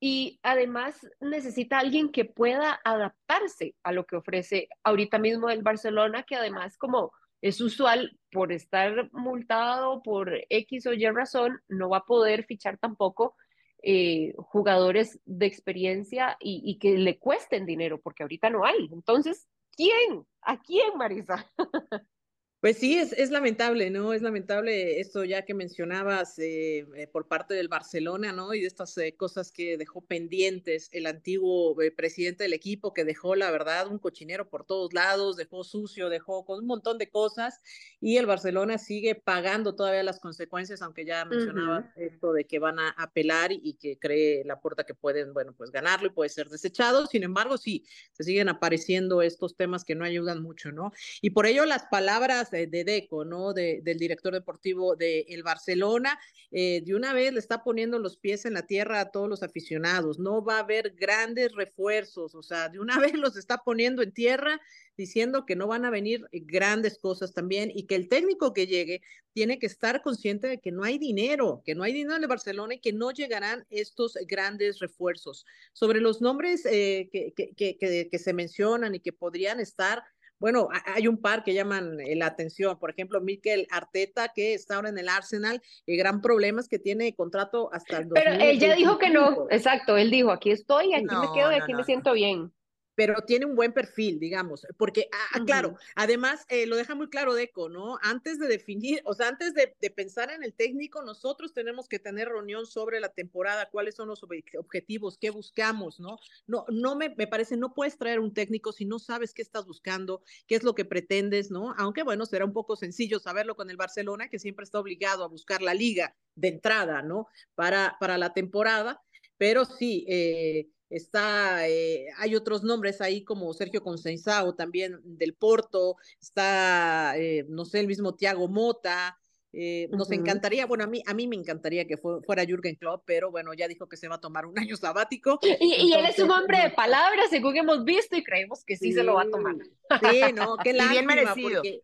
Y 0.00 0.38
además 0.42 1.06
necesita 1.20 1.78
alguien 1.78 2.10
que 2.10 2.24
pueda 2.24 2.80
adaptarse 2.84 3.74
a 3.82 3.92
lo 3.92 4.06
que 4.06 4.16
ofrece 4.16 4.68
ahorita 4.82 5.18
mismo 5.18 5.50
el 5.50 5.62
Barcelona, 5.62 6.24
que 6.24 6.36
además 6.36 6.76
como 6.78 7.12
es 7.42 7.60
usual 7.60 8.18
por 8.30 8.52
estar 8.52 9.10
multado 9.12 10.02
por 10.02 10.30
X 10.48 10.86
o 10.86 10.92
Y 10.92 11.06
razón, 11.08 11.60
no 11.68 11.90
va 11.90 11.98
a 11.98 12.04
poder 12.04 12.44
fichar 12.44 12.78
tampoco 12.78 13.34
eh, 13.82 14.34
jugadores 14.36 15.20
de 15.24 15.46
experiencia 15.46 16.36
y, 16.38 16.62
y, 16.64 16.78
que 16.78 16.98
le 16.98 17.18
cuesten 17.18 17.64
dinero, 17.64 17.98
porque 17.98 18.22
ahorita 18.22 18.50
no 18.50 18.66
hay. 18.66 18.90
Entonces, 18.92 19.48
quién? 19.80 20.26
¿A 20.42 20.58
quién, 20.58 20.96
Marisa? 20.98 21.36
Pues 22.60 22.76
sí, 22.76 22.98
es, 22.98 23.14
es, 23.14 23.30
lamentable, 23.30 23.88
¿no? 23.88 24.12
Es 24.12 24.20
lamentable 24.20 25.00
esto 25.00 25.24
ya 25.24 25.46
que 25.46 25.54
mencionabas 25.54 26.38
eh, 26.38 26.86
eh, 26.94 27.06
por 27.06 27.26
parte 27.26 27.54
del 27.54 27.68
Barcelona, 27.68 28.34
¿no? 28.34 28.52
Y 28.52 28.60
de 28.60 28.66
estas 28.66 28.98
eh, 28.98 29.14
cosas 29.16 29.50
que 29.50 29.78
dejó 29.78 30.02
pendientes 30.02 30.90
el 30.92 31.06
antiguo 31.06 31.74
presidente 31.96 32.44
del 32.44 32.52
equipo, 32.52 32.92
que 32.92 33.06
dejó, 33.06 33.34
la 33.34 33.50
verdad, 33.50 33.86
un 33.86 33.98
cochinero 33.98 34.50
por 34.50 34.66
todos 34.66 34.92
lados, 34.92 35.38
dejó 35.38 35.64
sucio, 35.64 36.10
dejó 36.10 36.44
con 36.44 36.58
un 36.58 36.66
montón 36.66 36.98
de 36.98 37.08
cosas, 37.08 37.62
y 37.98 38.18
el 38.18 38.26
Barcelona 38.26 38.76
sigue 38.76 39.14
pagando 39.14 39.74
todavía 39.74 40.02
las 40.02 40.20
consecuencias, 40.20 40.82
aunque 40.82 41.06
ya 41.06 41.24
mencionaba 41.24 41.90
esto 41.96 42.34
de 42.34 42.44
que 42.44 42.58
van 42.58 42.78
a 42.78 42.90
apelar 42.90 43.52
y, 43.52 43.78
que 43.80 43.98
cree 43.98 44.44
la 44.44 44.60
puerta 44.60 44.84
que 44.84 44.92
pueden, 44.92 45.32
bueno, 45.32 45.54
pues 45.56 45.70
ganarlo 45.70 46.08
y 46.08 46.10
puede 46.10 46.28
ser 46.28 46.50
desechado. 46.50 47.06
Sin 47.06 47.22
embargo, 47.22 47.56
sí, 47.56 47.86
se 48.12 48.24
siguen 48.24 48.50
apareciendo 48.50 49.22
estos 49.22 49.56
temas 49.56 49.82
que 49.82 49.94
no 49.94 50.04
ayudan 50.04 50.42
mucho, 50.42 50.72
¿no? 50.72 50.92
Y 51.22 51.30
por 51.30 51.46
ello 51.46 51.64
las 51.64 51.84
palabras 51.84 52.49
de, 52.50 52.84
Deco, 52.84 53.24
¿no? 53.24 53.52
del 53.52 53.98
director 53.98 54.32
deportivo 54.32 54.96
del 54.96 55.24
el 55.28 55.42
Barcelona, 55.42 56.18
eh, 56.50 56.82
de 56.84 56.94
una 56.94 57.12
vez 57.12 57.32
le 57.32 57.38
está 57.38 57.62
poniendo 57.62 57.98
los 57.98 58.16
pies 58.16 58.44
en 58.44 58.54
la 58.54 58.66
tierra 58.66 59.00
a 59.00 59.10
todos 59.10 59.28
los 59.28 59.42
aficionados. 59.42 60.18
No 60.18 60.44
va 60.44 60.56
a 60.56 60.60
haber 60.60 60.94
grandes 60.96 61.52
refuerzos, 61.52 62.34
o 62.34 62.42
sea, 62.42 62.68
de 62.68 62.80
una 62.80 62.98
vez 63.14 63.14
los 63.14 63.36
está 63.36 63.58
poniendo 63.58 64.02
en 64.02 64.12
tierra 64.12 64.60
diciendo 64.96 65.46
que 65.46 65.56
no 65.56 65.66
van 65.66 65.86
a 65.86 65.90
venir 65.90 66.28
grandes 66.30 66.98
cosas 66.98 67.32
también 67.32 67.70
y 67.74 67.86
que 67.86 67.94
el 67.94 68.08
técnico 68.08 68.52
que 68.52 68.66
llegue 68.66 69.00
tiene 69.32 69.58
que 69.58 69.66
estar 69.66 70.02
consciente 70.02 70.46
de 70.46 70.60
que 70.60 70.72
no 70.72 70.84
hay 70.84 70.98
dinero, 70.98 71.62
que 71.64 71.74
no 71.74 71.84
hay 71.84 71.94
dinero 71.94 72.16
en 72.16 72.22
el 72.22 72.28
Barcelona 72.28 72.74
y 72.74 72.80
que 72.80 72.92
no 72.92 73.10
llegarán 73.10 73.64
estos 73.70 74.18
grandes 74.26 74.78
refuerzos. 74.78 75.46
Sobre 75.72 76.00
los 76.00 76.20
nombres 76.20 76.66
eh, 76.66 77.08
que, 77.10 77.32
que, 77.34 77.54
que, 77.78 78.08
que 78.10 78.18
se 78.18 78.32
mencionan 78.34 78.94
y 78.94 79.00
que 79.00 79.12
podrían 79.12 79.58
estar 79.58 80.02
bueno, 80.40 80.68
hay 80.86 81.06
un 81.06 81.18
par 81.18 81.44
que 81.44 81.54
llaman 81.54 82.00
eh, 82.00 82.16
la 82.16 82.26
atención, 82.26 82.78
por 82.78 82.90
ejemplo, 82.90 83.20
Mikel 83.20 83.66
Arteta, 83.70 84.32
que 84.34 84.54
está 84.54 84.76
ahora 84.76 84.88
en 84.88 84.98
el 84.98 85.08
Arsenal, 85.08 85.62
el 85.86 85.96
gran 85.96 86.20
problema 86.20 86.60
es 86.60 86.68
que 86.68 86.78
tiene 86.78 87.14
contrato 87.14 87.72
hasta 87.72 87.98
el 87.98 88.08
Pero 88.08 88.32
él 88.32 88.58
ya 88.58 88.74
dijo 88.74 88.98
que 88.98 89.10
no, 89.10 89.46
exacto, 89.50 89.96
él 89.96 90.10
dijo, 90.10 90.32
aquí 90.32 90.50
estoy, 90.50 90.94
aquí 90.94 91.04
me 91.04 91.32
quedo 91.32 91.52
y 91.52 91.56
aquí 91.56 91.74
me 91.74 91.84
siento 91.84 92.12
bien 92.14 92.52
pero 92.94 93.14
tiene 93.26 93.46
un 93.46 93.54
buen 93.54 93.72
perfil, 93.72 94.18
digamos, 94.18 94.66
porque, 94.76 95.08
ah, 95.12 95.26
ah 95.34 95.44
claro, 95.44 95.76
además 95.94 96.44
eh, 96.48 96.66
lo 96.66 96.76
deja 96.76 96.94
muy 96.94 97.08
claro 97.08 97.34
Deco, 97.34 97.68
¿no? 97.68 97.98
Antes 98.02 98.38
de 98.38 98.48
definir, 98.48 99.00
o 99.04 99.14
sea, 99.14 99.28
antes 99.28 99.54
de, 99.54 99.68
pensar 99.90 100.30
en 100.30 100.42
el 100.42 100.54
técnico, 100.54 101.02
nosotros 101.02 101.52
tenemos 101.52 101.88
que 101.88 101.98
tener 101.98 102.28
reunión 102.28 102.66
sobre 102.66 103.00
la 103.00 103.08
temporada, 103.08 103.68
cuáles 103.70 103.96
son 103.96 104.08
los 104.08 104.22
objetivos, 104.22 105.18
qué 105.18 105.30
buscamos, 105.30 105.98
¿no? 105.98 106.18
No, 106.46 106.64
no 106.68 106.96
me, 106.96 107.14
me 107.16 107.26
parece, 107.26 107.56
no 107.56 107.74
puedes 107.74 107.98
traer 107.98 108.20
un 108.20 108.32
técnico 108.32 108.72
si 108.72 108.84
no 108.84 108.98
sabes 108.98 109.34
qué 109.34 109.42
estás 109.42 109.66
buscando, 109.66 110.22
qué 110.46 110.54
es 110.54 110.62
lo 110.62 110.74
que 110.74 110.84
pretendes, 110.84 111.50
¿no? 111.50 111.74
Aunque, 111.78 112.02
bueno, 112.02 112.26
será 112.26 112.44
un 112.44 112.52
poco 112.52 112.76
sencillo 112.76 113.18
saberlo 113.18 113.56
con 113.56 113.70
el 113.70 113.76
Barcelona, 113.76 114.28
que 114.28 114.38
siempre 114.38 114.64
está 114.64 114.78
obligado 114.78 115.24
a 115.24 115.28
buscar 115.28 115.62
la 115.62 115.74
liga 115.74 116.16
de 116.34 116.48
entrada, 116.48 117.02
¿no? 117.02 117.28
Para, 117.54 117.96
para 118.00 118.18
la 118.18 118.32
temporada, 118.32 119.02
pero 119.36 119.64
sí, 119.64 120.04
eh, 120.08 120.68
está, 120.90 121.66
eh, 121.68 122.08
hay 122.18 122.34
otros 122.36 122.62
nombres 122.62 123.00
ahí 123.00 123.24
como 123.24 123.52
Sergio 123.54 123.82
Conceição 123.82 124.54
también 124.54 125.00
del 125.04 125.34
Porto, 125.34 125.96
está, 126.20 127.14
eh, 127.16 127.46
no 127.48 127.64
sé, 127.64 127.80
el 127.80 127.86
mismo 127.86 128.14
Tiago 128.16 128.48
Mota, 128.48 129.16
Eh, 129.52 129.88
nos 129.90 130.12
encantaría, 130.12 130.64
bueno, 130.64 130.84
a 130.84 130.86
mí, 130.86 131.02
a 131.06 131.12
mí 131.12 131.26
me 131.26 131.34
encantaría 131.34 131.84
que 131.84 131.96
fu- 131.96 132.22
fuera 132.22 132.44
Jürgen 132.46 132.76
Klopp, 132.76 133.02
pero 133.04 133.32
bueno, 133.32 133.52
ya 133.52 133.66
dijo 133.66 133.88
que 133.88 133.96
se 133.96 134.06
va 134.06 134.14
a 134.14 134.20
tomar 134.20 134.46
un 134.46 134.56
año 134.58 134.76
sabático. 134.76 135.40
Y, 135.60 135.88
y 135.88 135.92
él 135.94 136.06
es 136.06 136.18
un 136.20 136.30
hombre 136.30 136.58
de 136.62 136.70
palabras, 136.76 137.30
según 137.30 137.56
hemos 137.56 137.84
visto, 137.84 138.16
y 138.16 138.22
creemos 138.22 138.64
que 138.64 138.76
sí, 138.76 138.92
se 138.92 139.02
lo 139.02 139.14
va 139.14 139.22
a 139.22 139.28
tomar. 139.28 139.56
Sí, 140.00 140.32
no, 140.32 140.60
qué 140.62 140.72
Y 140.76 140.88
bien 140.88 141.06
lástima, 141.06 141.06
merecido. 141.06 141.62
porque 141.62 141.82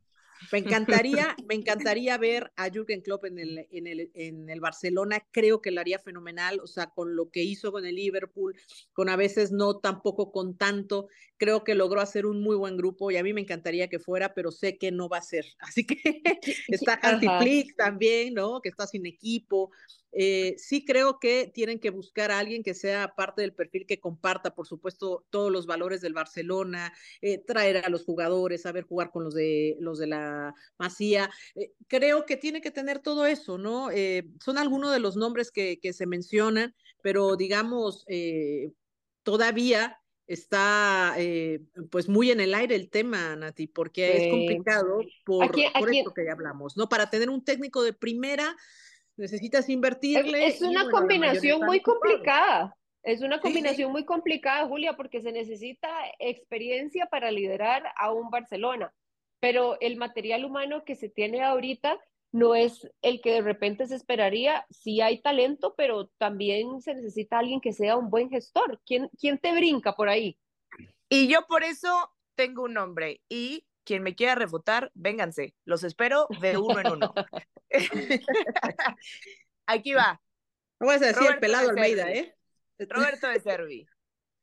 me 0.53 0.59
encantaría, 0.59 1.37
me 1.47 1.55
encantaría 1.55 2.17
ver 2.19 2.53
a 2.57 2.71
Jürgen 2.71 3.01
Klopp 3.01 3.25
en 3.25 3.39
el, 3.39 3.67
en 3.71 3.87
el, 3.87 4.11
en 4.15 4.49
el 4.49 4.61
Barcelona, 4.61 5.27
creo 5.31 5.61
que 5.61 5.71
lo 5.71 5.81
haría 5.81 5.99
fenomenal, 5.99 6.61
o 6.61 6.67
sea, 6.67 6.87
con 6.87 7.17
lo 7.17 7.31
que 7.31 7.43
hizo 7.43 7.73
con 7.73 7.85
el 7.85 7.95
Liverpool, 7.95 8.55
con 8.93 9.09
a 9.09 9.17
veces 9.17 9.53
no 9.53 9.79
tampoco 9.79 10.33
con 10.33 10.57
tanto, 10.57 11.09
creo 11.37 11.65
que 11.65 11.75
logró 11.75 12.01
hacer 12.01 12.27
un 12.27 12.43
muy 12.43 12.57
buen 12.57 12.77
grupo 12.77 13.11
y 13.11 13.17
a 13.17 13.23
mí 13.23 13.33
me 13.33 13.41
encantaría 13.41 13.89
que 13.89 13.99
fuera, 13.99 14.35
pero 14.35 14.51
sé 14.51 14.79
que 14.79 14.91
no 14.91 15.09
va 15.09 15.19
a 15.19 15.23
ser. 15.23 15.45
Así 15.59 15.87
que 15.87 15.97
está 16.69 16.99
Hansi. 17.03 17.27
Flick 17.41 17.77
también, 17.77 18.35
¿no? 18.35 18.61
Que 18.61 18.69
está 18.69 18.87
sin 18.87 19.07
equipo. 19.07 19.71
Eh, 20.19 20.55
sí 20.57 20.85
creo 20.85 21.19
que 21.19 21.51
tienen 21.53 21.79
que 21.79 21.91
buscar 21.91 22.31
a 22.31 22.39
alguien 22.39 22.63
que 22.63 22.73
sea 22.75 23.15
parte 23.15 23.43
del 23.43 23.55
perfil 23.55 23.87
que 23.87 24.01
comparta, 24.01 24.55
por 24.55 24.67
supuesto, 24.67 25.27
todos 25.31 25.53
los 25.53 25.67
valores 25.67 26.01
del 26.01 26.15
Barcelona, 26.15 26.93
eh, 27.21 27.39
traer 27.39 27.85
a 27.85 27.91
los 27.91 28.05
jugadores, 28.05 28.63
saber 28.63 28.85
jugar 28.85 29.11
con 29.11 29.25
los 29.25 29.35
de 29.35 29.77
los 29.81 29.99
de 29.99 30.07
la 30.07 30.55
Masía. 30.79 31.31
Eh, 31.55 31.73
creo 31.87 32.25
que 32.25 32.37
tiene 32.37 32.61
que 32.61 32.71
tener 32.71 33.01
todo 33.01 33.27
eso, 33.27 33.59
¿no? 33.59 33.91
Son 34.43 34.59
algunos 34.59 34.93
de 34.93 35.01
los 35.01 35.17
nombres 35.17 35.51
que, 35.51 35.79
que 35.81 35.93
se 35.93 36.07
mencionan, 36.07 36.75
pero 37.03 37.37
digamos, 37.37 38.07
todavía 39.23 39.99
está 40.27 41.15
eh, 41.19 41.61
pues 41.91 42.09
muy 42.09 42.31
en 42.31 42.41
el 42.41 42.55
aire 42.55 42.75
el 42.75 42.91
tema, 42.91 43.37
Nati, 43.37 43.67
porque 43.67 44.19
Sí. 44.19 44.25
es 44.25 44.31
complicado 44.31 44.99
por, 45.25 45.51
¿A 45.51 45.53
quién- 45.53 45.71
a 45.75 45.79
por 45.79 45.91
esto 45.93 46.13
que 46.13 46.25
ya 46.25 46.33
hablamos, 46.33 46.77
¿no? 46.77 46.89
Para 46.89 47.11
tener 47.11 47.31
un 47.31 47.45
técnico 47.45 47.83
de 47.83 47.93
primera 47.93 48.57
necesitas 49.17 49.65
Es, 49.65 49.71
invertirle. 49.71 50.47
es 50.47 50.61
una 50.63 50.85
bueno, 50.85 50.99
combinación 50.99 51.63
muy 51.65 51.81
complicada. 51.81 52.77
Es 53.03 53.23
una 53.23 53.37
Sí, 53.37 53.43
combinación 53.43 53.93
muy 53.93 54.05
complicada, 54.05 54.67
Julia, 54.67 54.97
porque 54.97 55.21
se 55.23 55.31
necesita 55.33 55.89
experiencia 56.19 57.07
para 57.07 57.31
liderar 57.31 57.85
a 57.97 58.13
un 58.13 58.31
Barcelona. 58.31 58.93
Pero 59.39 59.79
el 59.81 59.97
material 59.97 60.45
humano 60.45 60.85
que 60.85 60.97
se 60.97 61.09
tiene 61.09 61.43
ahorita 61.43 62.01
no 62.33 62.55
es 62.55 62.89
el 63.03 63.21
que 63.21 63.31
de 63.33 63.43
repente 63.43 63.87
se 63.87 63.95
esperaría. 63.95 64.67
Sí 64.71 65.01
hay 65.01 65.21
talento, 65.23 65.75
pero 65.77 66.09
también 66.19 66.81
se 66.81 66.95
necesita 66.95 67.39
alguien 67.39 67.61
que 67.61 67.73
sea 67.73 67.97
un 67.97 68.11
buen 68.11 68.29
gestor. 68.29 68.81
¿Quién, 68.85 69.09
quién 69.21 69.39
te 69.39 69.53
brinca 69.55 69.95
por 69.95 70.09
ahí? 70.09 70.37
Y 71.09 71.29
yo 71.29 71.47
por 71.47 71.63
eso 71.63 72.11
tengo 72.35 72.65
un 72.65 72.75
nombre. 72.75 73.21
Y 73.29 73.65
quien 73.87 74.03
me 74.03 74.15
quiera 74.15 74.35
refutar, 74.35 74.91
vénganse. 74.95 75.55
Los 75.65 75.85
espero 75.85 76.27
de 76.41 76.59
uno 76.59 76.81
en 76.81 76.91
uno. 76.91 77.15
Aquí 79.67 79.95
va. 79.95 80.21
No 80.81 80.89
vas 80.89 81.01
a 81.01 81.07
decir 81.07 81.23
el 81.23 81.27
Roberto 81.29 81.41
pelado 81.41 81.65
de 81.67 81.71
Almeida, 81.71 82.05
Servi. 82.05 82.19
¿eh? 82.19 82.35
Roberto 82.91 83.29
de 83.29 83.41
Servi. 83.41 83.89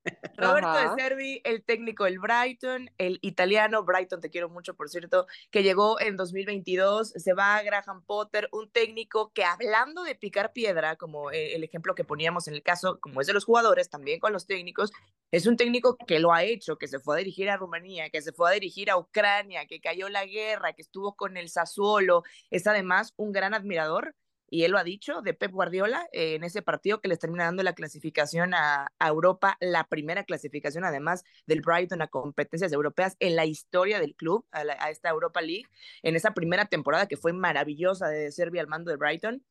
Roberto 0.38 0.68
Ajá. 0.68 0.96
de 0.96 1.02
Servi, 1.02 1.42
el 1.44 1.64
técnico 1.64 2.04
del 2.06 2.20
Brighton, 2.20 2.90
el 2.98 3.20
italiano, 3.22 3.84
Brighton, 3.84 4.22
te 4.22 4.30
quiero 4.30 4.50
mucho, 4.50 4.76
por 4.76 4.90
cierto, 4.90 5.28
que 5.52 5.64
llegó 5.64 6.00
en 6.00 6.18
2022, 6.18 7.10
se 7.10 7.34
va 7.34 7.56
a 7.56 7.64
Graham 7.64 8.04
Potter, 8.06 8.50
un 8.52 8.70
técnico 8.70 9.32
que 9.34 9.44
hablando 9.44 10.04
de 10.04 10.16
picar 10.16 10.54
piedra, 10.54 10.96
como 10.96 11.32
eh, 11.32 11.56
el 11.56 11.64
ejemplo 11.64 11.96
que 11.96 12.04
poníamos 12.04 12.48
en 12.48 12.54
el 12.54 12.64
caso, 12.64 13.00
como 13.00 13.22
es 13.22 13.28
de 13.28 13.34
los 13.34 13.46
jugadores, 13.46 13.90
también 13.90 14.20
con 14.20 14.34
los 14.34 14.46
técnicos, 14.46 14.92
es 15.32 15.48
un 15.48 15.58
técnico 15.58 15.98
que 15.98 16.20
lo 16.20 16.34
ha 16.34 16.44
hecho, 16.44 16.78
que 16.78 16.88
se 16.88 17.00
fue 17.00 17.16
a 17.16 17.20
dirigir 17.20 17.50
a 17.50 17.58
Rumanía, 17.58 18.10
que 18.10 18.22
se 18.22 18.34
fue 18.34 18.50
a 18.50 18.54
dirigir 18.54 18.90
a 18.92 18.98
Ucrania, 18.98 19.66
que 19.66 19.80
cayó 19.80 20.10
la 20.10 20.26
guerra, 20.26 20.74
que 20.74 20.82
estuvo 20.82 21.16
con 21.16 21.38
el 21.38 21.50
Sassuolo, 21.50 22.24
es 22.50 22.68
además 22.68 23.14
un 23.18 23.32
gran 23.32 23.54
admirador 23.54 24.16
y 24.54 24.66
él 24.66 24.72
lo 24.72 24.78
ha 24.78 24.84
dicho, 24.84 25.24
de 25.24 25.34
Pep 25.34 25.52
Guardiola 25.52 26.08
eh, 26.12 26.36
en 26.36 26.44
ese 26.44 26.62
partido 26.62 27.02
que 27.02 27.08
les 27.08 27.18
termina 27.18 27.46
dando 27.46 27.64
la 27.64 27.74
clasificación 27.74 28.54
a, 28.54 28.92
a, 29.00 29.08
Europa, 29.08 29.58
la 29.60 29.86
primera 29.86 30.26
clasificación 30.26 30.86
además 30.86 31.24
del 31.48 31.62
Brighton 31.62 32.04
a 32.04 32.08
competencias 32.08 32.72
europeas 32.72 33.16
en 33.20 33.36
la 33.36 33.48
historia 33.48 34.00
del 34.00 34.14
club, 34.14 34.46
a, 34.52 34.64
la, 34.64 34.74
a 34.80 34.92
esta 34.92 35.10
Europa 35.10 35.42
League, 35.42 35.66
en 36.04 36.16
esa 36.16 36.36
primera 36.36 36.68
temporada 36.68 37.08
que 37.08 37.18
fue 37.18 37.34
maravillosa 37.34 38.10
de 38.10 38.32
Serbia 38.32 38.62
al 38.62 38.68
mando 38.68 38.92
de 38.92 38.98
Brighton. 38.98 39.44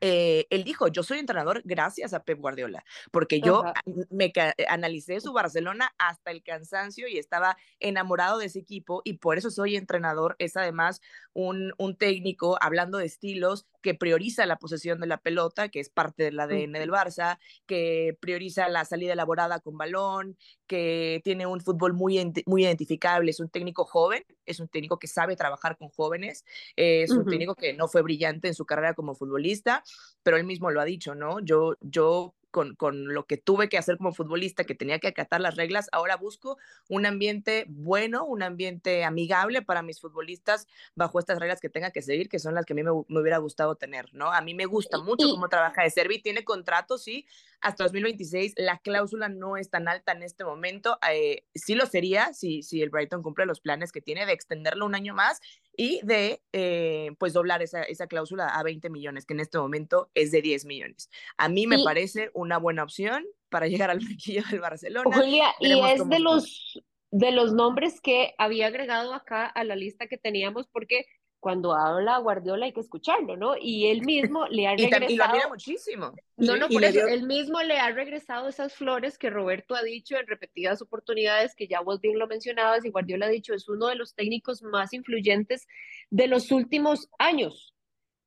Eh, 0.00 0.46
él 0.50 0.62
dijo, 0.62 0.86
yo 0.88 1.02
soy 1.02 1.18
entrenador 1.18 1.62
gracias 1.64 2.14
a 2.14 2.22
Pep 2.22 2.38
Guardiola, 2.38 2.84
porque 3.10 3.40
yo 3.40 3.64
Ajá. 3.64 3.74
me 4.10 4.32
analicé 4.68 5.20
su 5.20 5.32
Barcelona 5.32 5.92
hasta 5.98 6.30
el 6.30 6.44
cansancio 6.44 7.08
y 7.08 7.18
estaba 7.18 7.56
enamorado 7.80 8.38
de 8.38 8.46
ese 8.46 8.60
equipo 8.60 9.02
y 9.04 9.14
por 9.14 9.38
eso 9.38 9.50
soy 9.50 9.76
entrenador. 9.76 10.36
Es 10.38 10.56
además 10.56 11.00
un, 11.32 11.72
un 11.78 11.96
técnico, 11.96 12.58
hablando 12.60 12.98
de 12.98 13.06
estilos, 13.06 13.66
que 13.80 13.94
prioriza 13.94 14.46
la 14.46 14.58
posesión 14.58 15.00
de 15.00 15.06
la 15.06 15.18
pelota, 15.18 15.68
que 15.68 15.80
es 15.80 15.88
parte 15.88 16.24
del 16.24 16.40
ADN 16.40 16.72
del 16.72 16.90
Barça, 16.90 17.38
que 17.66 18.16
prioriza 18.20 18.68
la 18.68 18.84
salida 18.84 19.12
elaborada 19.12 19.60
con 19.60 19.76
balón, 19.76 20.36
que 20.66 21.20
tiene 21.24 21.46
un 21.46 21.60
fútbol 21.60 21.94
muy, 21.94 22.32
muy 22.46 22.64
identificable, 22.64 23.30
es 23.30 23.40
un 23.40 23.48
técnico 23.48 23.84
joven, 23.84 24.24
es 24.46 24.60
un 24.60 24.68
técnico 24.68 24.98
que 24.98 25.06
sabe 25.06 25.36
trabajar 25.36 25.76
con 25.76 25.88
jóvenes, 25.88 26.44
es 26.76 27.10
un 27.10 27.18
uh 27.18 27.22
-huh. 27.22 27.30
técnico 27.30 27.54
que 27.54 27.72
no 27.74 27.88
fue 27.88 28.02
brillante 28.02 28.48
en 28.48 28.54
su 28.54 28.64
carrera 28.66 28.94
como 28.94 29.14
futbolista, 29.14 29.82
pero 30.22 30.36
él 30.36 30.44
mismo 30.44 30.70
lo 30.70 30.80
ha 30.80 30.84
dicho, 30.84 31.14
¿no? 31.14 31.40
Yo, 31.40 31.76
yo 31.80 32.34
con, 32.50 32.74
con, 32.74 33.12
lo 33.12 33.26
que 33.26 33.36
tuve 33.36 33.68
que 33.68 33.78
hacer 33.78 33.96
como 33.98 34.12
futbolista, 34.12 34.64
que 34.64 34.74
tenía 34.74 34.98
que 34.98 35.08
acatar 35.08 35.40
las 35.40 35.56
reglas, 35.56 35.88
ahora 35.92 36.16
busco 36.16 36.58
un 36.88 37.06
ambiente 37.06 37.64
bueno, 37.68 38.24
un 38.24 38.42
ambiente 38.42 39.04
amigable 39.04 39.62
para 39.62 39.82
mis 39.82 40.00
futbolistas 40.00 40.66
bajo 40.94 41.18
estas 41.18 41.38
reglas 41.38 41.60
que 41.60 41.68
tenga 41.68 41.90
que 41.90 42.02
seguir, 42.02 42.28
que 42.28 42.38
son 42.38 42.54
las 42.54 42.64
que 42.64 42.72
a 42.72 42.76
mí 42.76 42.82
me, 42.82 42.90
me 43.08 43.20
hubiera 43.20 43.38
gustado 43.38 43.76
tener, 43.76 44.12
¿no? 44.12 44.32
A 44.32 44.40
mí 44.40 44.54
me 44.54 44.66
gusta 44.66 44.98
mucho 44.98 45.28
cómo 45.28 45.48
trabaja 45.48 45.82
de 45.82 45.90
Servi, 45.90 46.20
tiene 46.20 46.44
contrato, 46.44 46.98
sí, 46.98 47.26
hasta 47.60 47.84
2026, 47.84 48.54
la 48.56 48.78
cláusula 48.78 49.28
no 49.28 49.56
es 49.56 49.70
tan 49.70 49.88
alta 49.88 50.12
en 50.12 50.22
este 50.22 50.44
momento, 50.44 50.98
eh, 51.10 51.44
sí 51.54 51.74
lo 51.74 51.86
sería 51.86 52.32
si, 52.32 52.62
si 52.62 52.82
el 52.82 52.90
Brighton 52.90 53.22
cumple 53.22 53.46
los 53.46 53.60
planes 53.60 53.92
que 53.92 54.00
tiene 54.00 54.26
de 54.26 54.32
extenderlo 54.32 54.86
un 54.86 54.94
año 54.94 55.14
más 55.14 55.40
y 55.80 56.00
de, 56.02 56.42
eh, 56.52 57.12
pues, 57.18 57.32
doblar 57.32 57.62
esa, 57.62 57.84
esa 57.84 58.08
cláusula 58.08 58.48
a 58.48 58.64
20 58.64 58.90
millones, 58.90 59.24
que 59.24 59.34
en 59.34 59.40
este 59.40 59.58
momento 59.58 60.10
es 60.12 60.32
de 60.32 60.42
10 60.42 60.64
millones. 60.64 61.08
A 61.36 61.48
mí 61.48 61.68
me 61.68 61.80
y, 61.80 61.84
parece 61.84 62.32
una 62.34 62.58
buena 62.58 62.82
opción 62.82 63.24
para 63.48 63.68
llegar 63.68 63.88
al 63.88 64.00
banquillo 64.00 64.42
del 64.50 64.60
Barcelona. 64.60 65.16
Julia, 65.16 65.54
y 65.60 65.78
es 65.78 66.06
de 66.08 66.18
los, 66.18 66.82
de 67.12 67.30
los 67.30 67.52
nombres 67.52 68.00
que 68.00 68.34
había 68.38 68.66
agregado 68.66 69.14
acá 69.14 69.46
a 69.46 69.62
la 69.62 69.76
lista 69.76 70.08
que 70.08 70.18
teníamos, 70.18 70.66
porque 70.66 71.06
cuando 71.40 71.72
habla 71.74 72.18
Guardiola 72.18 72.66
hay 72.66 72.72
que 72.72 72.80
escucharlo, 72.80 73.36
¿no? 73.36 73.54
Y 73.56 73.86
él 73.86 74.02
mismo 74.02 74.46
le 74.48 74.66
ha 74.66 74.72
regresado. 74.76 75.04
y, 75.08 75.12
y 75.12 75.16
lo 75.16 75.24
admira 75.24 75.48
muchísimo. 75.48 76.12
No, 76.36 76.56
no, 76.56 76.68
por 76.68 76.82
eso, 76.82 76.92
dio- 76.92 77.08
él 77.08 77.22
mismo 77.26 77.62
le 77.62 77.78
ha 77.78 77.90
regresado 77.92 78.48
esas 78.48 78.74
flores 78.74 79.18
que 79.18 79.30
Roberto 79.30 79.74
ha 79.74 79.82
dicho 79.82 80.16
en 80.16 80.26
repetidas 80.26 80.82
oportunidades, 80.82 81.54
que 81.54 81.68
ya 81.68 81.80
vos 81.80 82.00
bien 82.00 82.18
lo 82.18 82.26
mencionabas, 82.26 82.84
y 82.84 82.90
Guardiola 82.90 83.26
ha 83.26 83.30
dicho, 83.30 83.54
es 83.54 83.68
uno 83.68 83.86
de 83.86 83.94
los 83.94 84.14
técnicos 84.14 84.62
más 84.62 84.92
influyentes 84.92 85.66
de 86.10 86.26
los 86.26 86.50
últimos 86.50 87.08
años, 87.18 87.74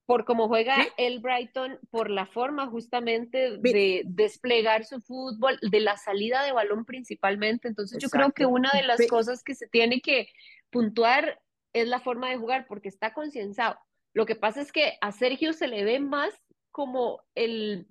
por 0.05 0.25
cómo 0.25 0.47
juega 0.47 0.75
¿Sí? 0.75 0.89
el 0.97 1.19
Brighton, 1.19 1.79
por 1.89 2.09
la 2.09 2.25
forma 2.25 2.67
justamente 2.67 3.57
de 3.57 4.03
desplegar 4.05 4.83
su 4.85 4.99
fútbol, 4.99 5.57
de 5.61 5.79
la 5.79 5.95
salida 5.97 6.43
de 6.43 6.51
balón 6.51 6.85
principalmente. 6.85 7.67
Entonces 7.67 7.97
yo 8.01 8.09
creo 8.09 8.31
que 8.31 8.43
Exacto. 8.43 8.55
una 8.55 8.71
de 8.73 8.83
las 8.83 9.05
cosas 9.07 9.43
que 9.43 9.55
se 9.55 9.67
tiene 9.67 10.01
que 10.01 10.27
puntuar 10.69 11.39
es 11.73 11.87
la 11.87 11.99
forma 11.99 12.29
de 12.29 12.37
jugar, 12.37 12.65
porque 12.67 12.89
está 12.89 13.13
concienciado. 13.13 13.77
Lo 14.13 14.25
que 14.25 14.35
pasa 14.35 14.61
es 14.61 14.71
que 14.71 14.97
a 15.01 15.11
Sergio 15.11 15.53
se 15.53 15.67
le 15.67 15.83
ve 15.83 15.99
más 15.99 16.33
como 16.71 17.21
el 17.35 17.87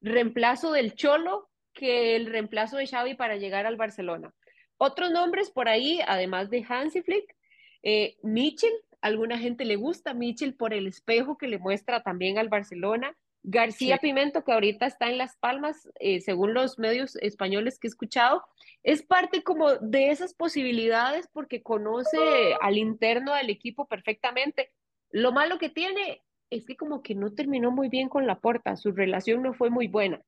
reemplazo 0.00 0.72
del 0.72 0.94
Cholo 0.94 1.48
que 1.72 2.16
el 2.16 2.26
reemplazo 2.26 2.76
de 2.76 2.86
Xavi 2.86 3.14
para 3.14 3.36
llegar 3.36 3.66
al 3.66 3.76
Barcelona. 3.76 4.34
Otros 4.76 5.10
nombres 5.10 5.50
por 5.50 5.68
ahí, 5.68 6.00
además 6.06 6.50
de 6.50 6.64
Hansi 6.68 7.02
Flick, 7.02 7.36
eh, 7.82 8.16
Mitchell, 8.22 8.72
alguna 9.00 9.38
gente 9.38 9.64
le 9.64 9.76
gusta 9.76 10.14
Mitchell 10.14 10.54
por 10.54 10.74
el 10.74 10.86
espejo 10.86 11.38
que 11.38 11.48
le 11.48 11.58
muestra 11.58 12.02
también 12.02 12.38
al 12.38 12.48
Barcelona. 12.48 13.16
García 13.42 13.96
Sí. 13.96 14.00
Pimento, 14.02 14.44
que 14.44 14.52
ahorita 14.52 14.86
está 14.86 15.08
en 15.08 15.16
Las 15.18 15.36
Palmas, 15.38 15.88
eh, 15.98 16.20
según 16.20 16.52
los 16.52 16.78
medios 16.78 17.16
españoles 17.16 17.78
que 17.78 17.86
he 17.86 17.90
escuchado, 17.90 18.44
es 18.82 19.02
parte 19.02 19.42
como 19.42 19.76
de 19.76 20.10
esas 20.10 20.34
posibilidades 20.34 21.28
porque 21.32 21.62
conoce 21.62 22.54
al 22.60 22.76
interno 22.76 23.34
del 23.34 23.50
equipo 23.50 23.86
perfectamente. 23.86 24.72
Lo 25.10 25.32
malo 25.32 25.58
que 25.58 25.70
tiene 25.70 26.22
es 26.50 26.66
que 26.66 26.76
como 26.76 27.02
que 27.02 27.14
no 27.14 27.32
terminó 27.32 27.70
muy 27.70 27.88
bien 27.88 28.08
con 28.08 28.26
la 28.26 28.40
porta, 28.40 28.76
su 28.76 28.92
relación 28.92 29.42
no 29.42 29.54
fue 29.54 29.70
muy 29.70 29.86
buena. 29.88 30.20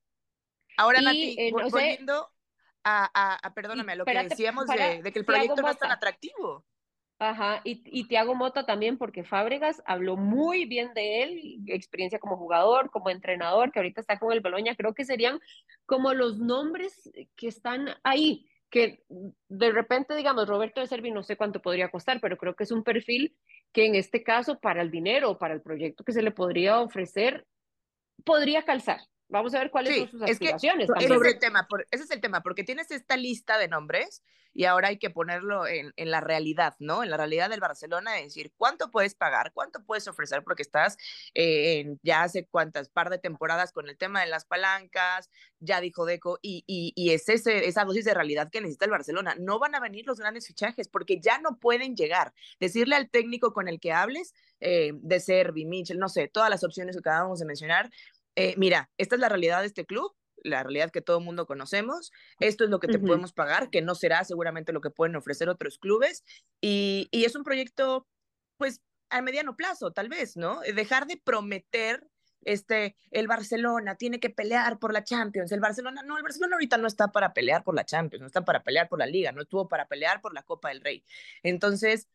Ahora, 0.78 1.00
Y, 1.00 1.04
Nati, 1.04 1.36
eh, 1.38 1.50
sé- 1.50 1.52
volviendo 1.52 2.28
a, 2.84 3.10
a- 3.12 3.46
a- 3.46 3.54
perdóname, 3.54 3.92
a 3.92 3.96
lo 3.96 4.04
que 4.04 4.22
decíamos 4.22 4.66
para- 4.66 4.88
de, 4.88 5.02
de 5.02 5.12
que 5.12 5.18
el 5.18 5.24
proyecto 5.24 5.60
no 5.60 5.68
es 5.70 5.78
tan 5.78 5.92
atractivo. 5.92 6.64
Ajá, 7.24 7.60
y, 7.62 7.84
y 7.86 8.08
Thiago 8.08 8.34
Mota 8.34 8.66
también, 8.66 8.98
porque 8.98 9.22
Fábregas 9.22 9.80
habló 9.86 10.16
muy 10.16 10.64
bien 10.64 10.92
de 10.92 11.22
él, 11.22 11.60
experiencia 11.68 12.18
como 12.18 12.36
jugador, 12.36 12.90
como 12.90 13.10
entrenador, 13.10 13.70
que 13.70 13.78
ahorita 13.78 14.00
está 14.00 14.18
con 14.18 14.32
el 14.32 14.40
Boloña, 14.40 14.74
creo 14.74 14.92
que 14.92 15.04
serían 15.04 15.38
como 15.86 16.14
los 16.14 16.40
nombres 16.40 17.12
que 17.36 17.46
están 17.46 17.90
ahí, 18.02 18.48
que 18.70 19.04
de 19.48 19.70
repente, 19.70 20.16
digamos, 20.16 20.48
Roberto 20.48 20.80
de 20.80 20.88
Servi 20.88 21.12
no 21.12 21.22
sé 21.22 21.36
cuánto 21.36 21.62
podría 21.62 21.92
costar, 21.92 22.20
pero 22.20 22.36
creo 22.36 22.56
que 22.56 22.64
es 22.64 22.72
un 22.72 22.82
perfil 22.82 23.36
que 23.72 23.86
en 23.86 23.94
este 23.94 24.24
caso 24.24 24.58
para 24.58 24.82
el 24.82 24.90
dinero 24.90 25.38
para 25.38 25.54
el 25.54 25.62
proyecto 25.62 26.02
que 26.02 26.12
se 26.12 26.22
le 26.22 26.32
podría 26.32 26.80
ofrecer, 26.80 27.46
podría 28.24 28.64
calzar. 28.64 28.98
Vamos 29.32 29.54
a 29.54 29.60
ver 29.60 29.70
cuáles 29.70 29.96
son 29.96 30.10
sus 30.10 30.22
aspiraciones. 30.22 30.88
ese, 31.00 31.14
es 31.14 31.22
el 31.22 31.38
tema, 31.38 31.66
ese 31.90 32.04
es 32.04 32.10
el 32.10 32.20
tema, 32.20 32.42
porque 32.42 32.64
tienes 32.64 32.90
esta 32.90 33.16
lista 33.16 33.56
de 33.56 33.66
nombres 33.66 34.22
y 34.54 34.64
ahora 34.64 34.88
hay 34.88 34.98
que 34.98 35.08
ponerlo 35.08 35.66
en, 35.66 35.94
en, 35.96 36.10
la 36.10 36.20
realidad, 36.20 36.74
¿no? 36.78 37.02
En 37.02 37.08
la 37.08 37.16
realidad 37.16 37.48
del 37.48 37.60
Barcelona, 37.60 38.18
es 38.18 38.26
decir, 38.26 38.52
¿cuánto 38.58 38.90
puedes 38.90 39.14
pagar? 39.14 39.52
¿Cuánto 39.54 39.82
puedes 39.84 40.06
ofrecer? 40.06 40.44
Porque 40.44 40.62
estás 40.62 40.98
eh, 41.32 41.80
en 41.80 41.98
ya 42.02 42.22
hace 42.22 42.46
cuántas 42.46 42.90
par 42.90 43.08
de 43.08 43.18
temporadas 43.18 43.72
con 43.72 43.88
el 43.88 43.96
tema 43.96 44.20
de 44.20 44.26
las 44.26 44.44
palancas, 44.44 45.30
ya 45.58 45.80
dijo 45.80 46.04
Deco, 46.04 46.38
y, 46.42 46.64
y, 46.66 46.92
y 46.94 47.12
es 47.12 47.28
ese, 47.30 47.66
esa 47.66 47.84
dosis 47.84 48.04
de 48.04 48.12
realidad 48.12 48.50
que 48.50 48.60
necesita 48.60 48.84
el 48.84 48.90
Barcelona. 48.90 49.34
No 49.38 49.58
van 49.58 49.74
a 49.74 49.80
venir 49.80 50.06
los 50.06 50.18
grandes 50.18 50.46
fichajes 50.46 50.88
porque 50.88 51.20
ya 51.20 51.38
no 51.38 51.58
pueden 51.58 51.96
llegar. 51.96 52.34
Decirle 52.60 52.96
al 52.96 53.08
técnico 53.08 53.54
con 53.54 53.68
el 53.68 53.80
que 53.80 53.92
hables, 53.92 54.34
eh, 54.60 54.92
de 54.94 55.18
Servi, 55.18 55.64
Mitchell, 55.64 55.98
no 55.98 56.08
sé, 56.08 56.28
todas 56.28 56.50
las 56.50 56.62
opciones 56.62 56.94
que 56.94 57.00
acabamos 57.00 57.40
de 57.40 57.46
mencionar, 57.46 57.90
eh, 58.36 58.54
mira, 58.56 58.90
esta 58.98 59.14
es 59.14 59.20
la 59.20 59.28
realidad 59.28 59.60
de 59.60 59.66
este 59.66 59.86
club, 59.86 60.14
la 60.44 60.62
realidad 60.62 60.90
que 60.90 61.02
todo 61.02 61.18
el 61.18 61.24
mundo 61.24 61.46
conocemos, 61.46 62.10
esto 62.40 62.64
es 62.64 62.70
lo 62.70 62.80
que 62.80 62.88
te 62.88 62.98
podemos 62.98 63.32
pagar, 63.32 63.70
que 63.70 63.80
no 63.80 63.94
será 63.94 64.24
seguramente 64.24 64.72
lo 64.72 64.80
que 64.80 64.90
pueden 64.90 65.14
ofrecer 65.16 65.48
otros 65.48 65.78
clubes, 65.78 66.24
y, 66.60 67.08
y 67.12 67.24
es 67.24 67.36
un 67.36 67.44
proyecto, 67.44 68.08
pues, 68.56 68.80
a 69.10 69.22
mediano 69.22 69.56
plazo, 69.56 69.92
tal 69.92 70.08
vez, 70.08 70.36
¿no? 70.36 70.62
Eh, 70.64 70.72
dejar 70.72 71.06
de 71.06 71.16
prometer 71.16 72.08
este, 72.44 72.96
el 73.10 73.28
Barcelona 73.28 73.96
tiene 73.96 74.20
que 74.20 74.30
pelear 74.30 74.78
por 74.78 74.92
la 74.92 75.04
Champions, 75.04 75.52
el 75.52 75.60
Barcelona, 75.60 76.02
no, 76.02 76.16
el 76.16 76.22
Barcelona 76.22 76.56
ahorita 76.56 76.76
no 76.76 76.88
está 76.88 77.12
para 77.12 77.32
pelear 77.32 77.62
por 77.62 77.74
la 77.74 77.84
Champions, 77.84 78.20
no 78.20 78.26
está 78.26 78.44
para 78.44 78.62
pelear 78.62 78.88
por 78.88 78.98
la 78.98 79.06
Liga, 79.06 79.32
no 79.32 79.42
estuvo 79.42 79.68
para 79.68 79.86
pelear 79.86 80.20
por 80.20 80.34
la 80.34 80.42
Copa 80.42 80.70
del 80.70 80.80
Rey. 80.80 81.04
Entonces, 81.42 82.08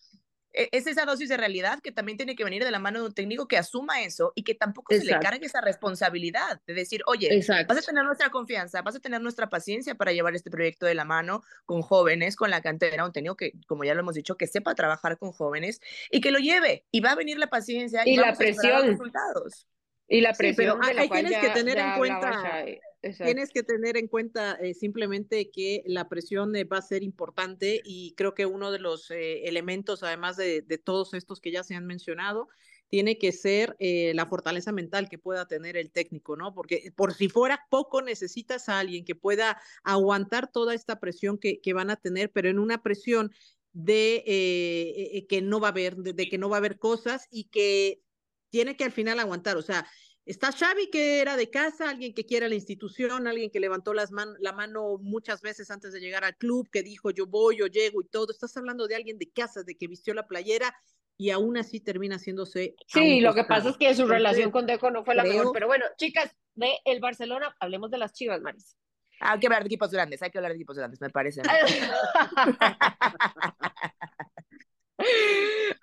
es 0.71 0.87
esa 0.87 1.05
dosis 1.05 1.29
de 1.29 1.37
realidad 1.37 1.79
que 1.81 1.91
también 1.91 2.17
tiene 2.17 2.35
que 2.35 2.43
venir 2.43 2.63
de 2.63 2.71
la 2.71 2.79
mano 2.79 2.99
de 2.99 3.05
un 3.07 3.13
técnico 3.13 3.47
que 3.47 3.57
asuma 3.57 4.01
eso 4.01 4.33
y 4.35 4.43
que 4.43 4.55
tampoco 4.55 4.93
se 4.93 5.03
le 5.03 5.19
cargue 5.19 5.45
esa 5.45 5.61
responsabilidad 5.61 6.61
de 6.65 6.73
decir, 6.73 7.01
oye, 7.05 7.29
vas 7.67 7.77
a 7.77 7.81
tener 7.81 8.03
nuestra 8.03 8.29
confianza, 8.29 8.81
vas 8.81 8.95
a 8.95 8.99
tener 8.99 9.21
nuestra 9.21 9.49
paciencia 9.49 9.95
para 9.95 10.11
llevar 10.11 10.35
este 10.35 10.49
proyecto 10.49 10.85
de 10.85 10.95
la 10.95 11.05
mano 11.05 11.43
con 11.65 11.81
jóvenes, 11.81 12.35
con 12.35 12.49
la 12.49 12.61
cantera, 12.61 13.05
un 13.05 13.11
técnico 13.11 13.35
que, 13.35 13.53
como 13.67 13.83
ya 13.83 13.93
lo 13.93 14.01
hemos 14.01 14.15
dicho, 14.15 14.35
que 14.35 14.47
sepa 14.47 14.75
trabajar 14.75 15.17
con 15.17 15.31
jóvenes 15.31 15.81
y 16.11 16.21
que 16.21 16.31
lo 16.31 16.39
lleve 16.39 16.85
y 16.91 17.01
va 17.01 17.11
a 17.11 17.15
venir 17.15 17.37
la 17.37 17.47
paciencia 17.47 18.01
y, 18.05 18.17
la 18.17 18.33
presión. 18.33 18.87
resultados. 18.87 19.67
Y 20.07 20.21
la 20.21 20.33
presión. 20.33 20.79
pero 20.81 20.99
hay, 20.99 21.09
tienes 21.09 21.37
que 21.37 21.49
tener 21.49 21.77
en 21.77 21.97
cuenta. 21.97 22.65
Tienes 23.01 23.51
que 23.51 23.63
tener 23.63 23.95
en 23.95 24.07
cuenta 24.07 24.55
eh, 24.55 24.73
simplemente 24.73 25.51
que 25.51 25.83
la 25.85 26.09
presión 26.09 26.55
eh, 26.55 26.63
va 26.63 26.77
a 26.77 26.81
ser 26.81 27.03
importante 27.03 27.81
y 27.85 28.13
creo 28.15 28.33
que 28.33 28.45
uno 28.45 28.71
de 28.71 28.79
los 28.79 29.11
eh, 29.11 29.47
elementos, 29.47 30.03
además 30.03 30.35
de, 30.35 30.61
de, 30.61 30.77
todos 30.77 31.13
estos 31.13 31.39
que 31.39 31.51
ya 31.51 31.63
se 31.63 31.75
han 31.75 31.85
mencionado, 31.85 32.49
tiene 32.89 33.17
que 33.17 33.33
ser 33.33 33.75
la 33.79 34.25
fortaleza 34.27 34.71
mental 34.71 35.09
que 35.09 35.17
pueda 35.17 35.45
tener 35.45 35.75
el 35.75 35.91
técnico, 35.91 36.37
¿no? 36.37 36.53
Porque 36.53 36.93
por 36.95 37.13
si 37.13 37.27
fuera 37.27 37.65
poco, 37.69 38.01
necesitas 38.01 38.69
a 38.69 38.79
alguien 38.79 39.03
que 39.03 39.13
pueda 39.13 39.61
aguantar 39.83 40.49
toda 40.49 40.73
esta 40.73 40.97
presión 40.97 41.37
que, 41.37 41.59
que 41.59 41.73
van 41.73 41.89
a 41.89 41.97
tener, 41.97 42.31
pero 42.31 42.49
en 42.49 42.59
una 42.59 42.81
presión 42.81 43.33
de 43.73 45.25
que 45.27 45.41
no 45.41 45.59
va 45.59 45.67
a 45.67 45.71
haber, 45.71 45.97
de 45.97 46.29
que 46.29 46.37
no 46.37 46.49
va 46.49 46.55
a 46.55 46.59
haber 46.59 46.79
cosas 46.79 47.27
y 47.29 47.49
que 47.49 48.01
tiene 48.50 48.75
que 48.75 48.84
al 48.84 48.92
final 48.92 49.20
aguantar, 49.20 49.58
o 49.58 49.62
sea, 49.62 49.88
Está 50.27 50.51
Xavi, 50.51 50.89
que 50.89 51.22
era 51.22 51.38
de 51.38 51.50
casa, 51.50 51.89
alguien 51.89 52.13
que 52.13 52.25
quiere 52.25 52.50
la 52.50 52.56
institución, 52.56 53.27
alguien 53.27 53.50
que 53.50 53.62
levantó 53.62 53.94
las 53.94 54.12
man 54.12 54.36
la 54.42 54.51
mano 54.51 54.98
muchas 55.00 55.42
veces 55.42 55.72
antes 55.72 55.94
de 55.94 56.01
llegar 56.01 56.25
al 56.25 56.36
club, 56.36 56.70
que 56.70 56.84
dijo 56.84 57.12
yo 57.12 57.27
voy, 57.27 57.60
yo 57.60 57.68
llego 57.68 58.01
y 58.01 58.08
todo. 58.10 58.34
Estás 58.34 58.58
hablando 58.58 58.88
de 58.88 58.96
alguien 58.98 59.18
de 59.18 59.32
casa, 59.32 59.63
de 59.63 59.77
que 59.77 59.88
vistió 59.88 60.13
la 60.13 60.27
playera 60.27 60.75
y 61.16 61.30
aún 61.30 61.56
así 61.58 61.80
termina 61.80 62.18
haciéndose. 62.18 62.75
Sí, 62.88 63.22
lo 63.22 63.34
que 63.34 63.46
pasa 63.46 63.70
es 63.70 63.77
que 63.77 63.96
su 63.96 64.06
relación 64.06 64.51
con 64.51 64.66
Deco 64.66 64.92
no 64.92 65.06
fue 65.06 65.16
la 65.16 65.24
mejor. 65.24 65.54
Pero 65.54 65.68
bueno, 65.68 65.86
chicas, 65.96 66.36
de 66.56 66.77
el 66.84 67.00
Barcelona, 67.00 67.56
hablemos 67.62 67.89
de 67.89 67.98
las 67.98 68.12
chivas, 68.12 68.42
Maris. 68.42 68.75
Ah, 69.22 69.32
hay 69.32 69.39
que 69.39 69.48
hablar 69.48 69.63
de 69.63 69.68
equipos 69.68 69.92
grandes, 69.92 70.22
hay 70.22 70.30
que 70.30 70.39
hablar 70.39 70.51
de 70.51 70.58
equipos 70.58 70.77
grandes, 70.77 71.00
me 71.00 71.10
parece. 71.10 71.42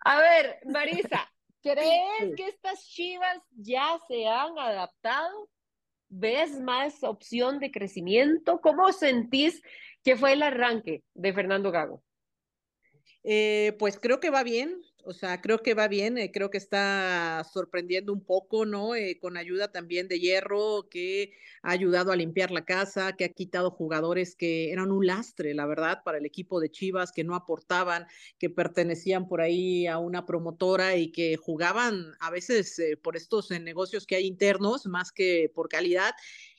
A 0.05 0.21
ver, 0.21 0.59
Marisa, 0.67 1.33
¿Crees 1.65 2.37
que 2.37 2.47
estas 2.47 2.87
chivas 2.87 3.39
ya 3.57 3.99
se 4.07 4.27
han 4.27 4.59
adaptado? 4.59 5.49
¿Ves 6.11 6.61
más 6.61 7.03
opción 7.03 7.59
de 7.59 7.71
crecimiento? 7.71 8.61
¿Cómo 8.61 8.93
sentís 8.93 9.63
que 10.05 10.15
fue 10.15 10.35
el 10.35 10.43
arranque 10.43 11.03
de 11.15 11.33
Fernando 11.33 11.73
Gago? 11.73 12.03
Eh, 13.25 13.75
pues 13.79 13.99
creo 13.99 14.21
que 14.21 14.29
va 14.31 14.43
bien, 14.43 14.83
o 15.03 15.15
sea, 15.15 15.41
creo 15.41 15.59
que 15.63 15.73
va 15.75 15.89
bien, 15.89 16.19
eh, 16.19 16.31
creo 16.31 16.51
que 16.51 16.59
está 16.59 17.43
sorprendiendo 17.51 18.13
un 18.13 18.25
poco, 18.25 18.67
¿no? 18.67 18.95
Eh, 18.95 19.19
con 19.19 19.39
ayuda 19.39 19.73
también 19.73 20.09
de 20.09 20.21
Hierro, 20.21 20.89
que 20.91 21.33
ha 21.63 21.71
ayudado 21.71 22.13
a 22.13 22.17
limpiar 22.17 22.51
la 22.51 22.65
casa, 22.67 23.15
que 23.17 23.25
ha 23.25 23.29
quitado 23.31 23.71
jugadores 23.71 24.37
que 24.37 24.73
eran 24.73 24.91
un 24.91 25.07
lastre, 25.07 25.55
la 25.55 25.67
verdad, 25.67 26.03
para 26.05 26.19
el 26.19 26.27
equipo 26.27 26.61
de 26.61 26.71
Chivas, 26.71 27.13
que 27.13 27.25
no 27.25 27.35
aportaban, 27.35 28.07
que 28.39 28.51
pertenecían 28.51 29.27
por 29.27 29.41
ahí 29.41 29.87
a 29.87 29.99
una 29.99 30.27
promotora 30.27 30.97
y 30.97 31.11
que 31.11 31.37
jugaban 31.37 32.13
a 32.21 32.31
veces 32.31 32.79
eh, 32.79 32.99
por 32.99 33.17
estos 33.17 33.51
negocios 33.51 34.07
que 34.07 34.17
hay 34.17 34.27
internos, 34.27 34.87
más 34.87 35.13
que 35.13 35.51
por 35.55 35.69
calidad 35.71 36.13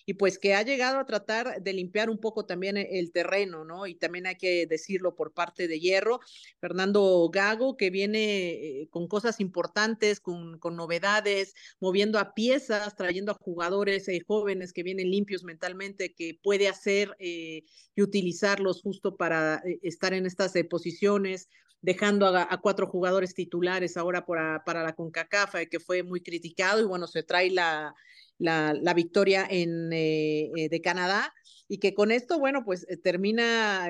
y 0.06 0.14
pues 0.14 0.38
que 0.38 0.54
ha 0.54 0.62
llegado 0.62 1.00
a 1.00 1.06
tratar 1.06 1.62
de 1.62 1.74
limpiar 1.74 2.10
un 2.10 2.20
poco 2.20 2.46
también 2.46 2.78
e, 2.78 3.00
el 3.00 3.12
terreno, 3.12 3.66
¿no? 3.66 3.88
Y 3.88 3.96
también 3.96 4.28
hay 4.28 4.36
que 4.36 4.68
decirlo 4.68 5.16
por 5.16 5.34
parte 5.34 5.68
de 5.68 5.80
Hierro, 5.80 6.20
Fernando 6.60 7.30
Gago, 7.32 7.76
que 7.76 7.90
viene 7.90 8.50
eh, 8.52 8.88
con 8.90 9.08
cosas 9.08 9.40
importantes, 9.40 10.20
con, 10.20 10.60
con, 10.60 10.76
novedades, 10.76 11.56
moviendo 11.80 12.20
a 12.20 12.34
piezas, 12.34 12.96
trayendo 12.96 13.32
a 13.32 13.36
jugadores 13.36 14.08
eh, 14.08 14.22
jóvenes 14.26 14.74
que 14.74 14.84
vienen 14.84 15.10
limpios 15.10 15.44
mentalmente, 15.44 16.14
que 16.14 16.40
puede 16.42 16.68
hacer 16.68 17.16
eh, 17.20 17.64
y 17.96 18.02
utilizarlos 18.02 18.82
justo 18.82 19.18
para 19.18 19.64
estar 19.82 20.14
en 20.14 20.26
estas 20.26 20.54
posiciones 20.70 21.50
dejando 21.82 22.26
a, 22.28 22.62
cuatro 22.62 22.88
jugadores 22.88 23.36
titulares 23.36 23.96
ahora 23.96 24.26
para, 24.26 24.64
para 24.66 24.82
la 24.84 24.96
CONCACAF, 24.96 25.56
que 25.70 25.80
fue 25.80 26.02
muy 26.02 26.22
criticado 26.22 26.82
y 26.82 26.86
bueno, 26.86 27.06
se 27.06 27.22
trae 27.22 27.52
la, 27.52 27.94
la, 28.38 28.94
victoria 28.94 29.46
en, 29.50 29.92
eh, 29.94 30.52
eh, 30.56 30.70
de 30.70 30.82
Canadá 30.82 31.34
y 31.68 31.80
que 31.80 31.94
con 31.94 32.12
esto, 32.12 32.40
bueno, 32.40 32.64
pues 32.64 32.86
eh, 32.90 32.98
termina 32.98 33.90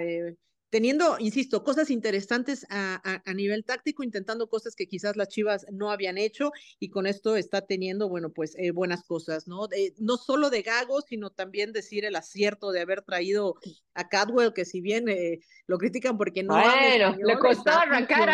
teniendo, 0.69 1.17
insisto, 1.19 1.63
cosas 1.63 1.89
interesantes 1.89 2.65
a, 2.69 3.21
a, 3.23 3.33
nivel 3.33 3.63
táctico, 3.63 4.03
intentando 4.03 4.49
cosas 4.49 4.75
que 4.75 4.87
quizás 4.87 5.15
las 5.15 5.29
Chivas 5.29 5.65
no 5.71 5.89
habían 5.89 6.17
hecho 6.17 6.51
y 6.79 6.89
con 6.89 7.07
esto 7.07 7.37
está 7.37 7.61
teniendo, 7.61 8.09
bueno, 8.09 8.29
pues 8.29 8.57
buenas 8.73 9.03
cosas, 9.05 9.47
¿no? 9.47 9.69
no 9.99 10.17
solo 10.17 10.49
de 10.49 10.63
Gago, 10.63 10.99
sino 11.01 11.29
también 11.29 11.71
decir 11.71 12.03
el 12.03 12.17
acierto 12.17 12.71
de 12.71 12.81
haber 12.81 13.03
traído 13.03 13.55
a 13.93 14.09
Cadwell, 14.09 14.51
que 14.51 14.65
si 14.65 14.81
bien 14.81 15.05
lo 15.67 15.77
critican 15.77 16.17
porque 16.17 16.43
no 16.43 16.55
bueno, 16.55 17.15
le 17.23 17.37
costó 17.39 17.71
arrancar, 17.71 18.29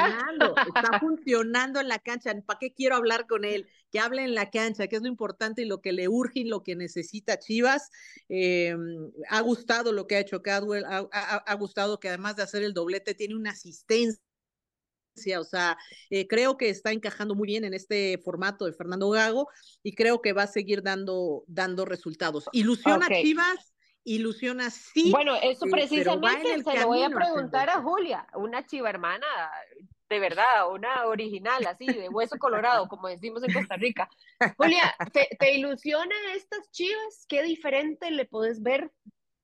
está 0.75 0.99
funcionando 0.99 1.79
en 1.79 1.89
la 1.89 1.99
cancha, 1.99 2.33
¿para 2.43 2.57
qué 2.57 2.73
quiero 2.73 2.95
hablar 2.95 3.27
con 3.27 3.45
él? 3.45 3.67
Que 3.91 3.99
hable 3.99 4.23
en 4.23 4.33
la 4.33 4.49
cancha, 4.49 4.87
que 4.87 4.95
es 4.95 5.01
lo 5.01 5.07
importante 5.07 5.61
y 5.61 5.65
lo 5.65 5.81
que 5.81 5.91
le 5.91 6.07
urge 6.07 6.39
y 6.39 6.43
lo 6.45 6.63
que 6.63 6.75
necesita 6.75 7.37
Chivas. 7.37 7.89
Eh, 8.29 8.75
ha 9.29 9.41
gustado 9.41 9.91
lo 9.91 10.07
que 10.07 10.15
ha 10.15 10.19
hecho 10.19 10.41
Cadwell, 10.41 10.85
ha, 10.85 11.53
gustado 11.55 11.99
que 11.99 12.09
además 12.09 12.35
de 12.37 12.43
hacer 12.43 12.63
el 12.63 12.73
doblete 12.73 13.13
tiene 13.13 13.35
una 13.35 13.51
asistencia 13.51 14.21
o 15.39 15.43
sea, 15.43 15.77
eh, 16.09 16.25
creo 16.25 16.57
que 16.57 16.69
está 16.69 16.91
encajando 16.91 17.35
muy 17.35 17.47
bien 17.47 17.65
en 17.65 17.73
este 17.73 18.17
formato 18.23 18.65
de 18.65 18.73
Fernando 18.73 19.09
Gago 19.09 19.49
y 19.83 19.93
creo 19.93 20.21
que 20.21 20.33
va 20.33 20.43
a 20.43 20.47
seguir 20.47 20.81
dando, 20.81 21.43
dando 21.47 21.83
resultados. 21.85 22.45
Ilusiona 22.53 23.07
Chivas, 23.09 23.73
ilusiona 24.03 24.69
sí. 24.69 25.11
Bueno, 25.11 25.35
eso 25.35 25.65
precisamente 25.69 26.63
se 26.63 26.79
lo 26.79 26.87
voy 26.87 27.03
a 27.03 27.09
preguntar 27.09 27.69
a 27.69 27.81
Julia, 27.81 28.25
una 28.35 28.65
chiva 28.65 28.89
hermana 28.89 29.27
de 30.11 30.19
verdad, 30.19 30.69
una 30.69 31.05
original, 31.05 31.65
así, 31.65 31.85
de 31.85 32.09
hueso 32.09 32.37
colorado, 32.37 32.89
como 32.89 33.07
decimos 33.07 33.41
en 33.43 33.53
Costa 33.53 33.77
Rica. 33.77 34.09
Julia, 34.57 34.93
¿te, 35.13 35.29
te 35.39 35.53
ilusionan 35.53 36.19
estas 36.35 36.69
chivas? 36.69 37.25
¿Qué 37.29 37.41
diferente 37.43 38.11
le 38.11 38.25
puedes 38.25 38.61
ver 38.61 38.91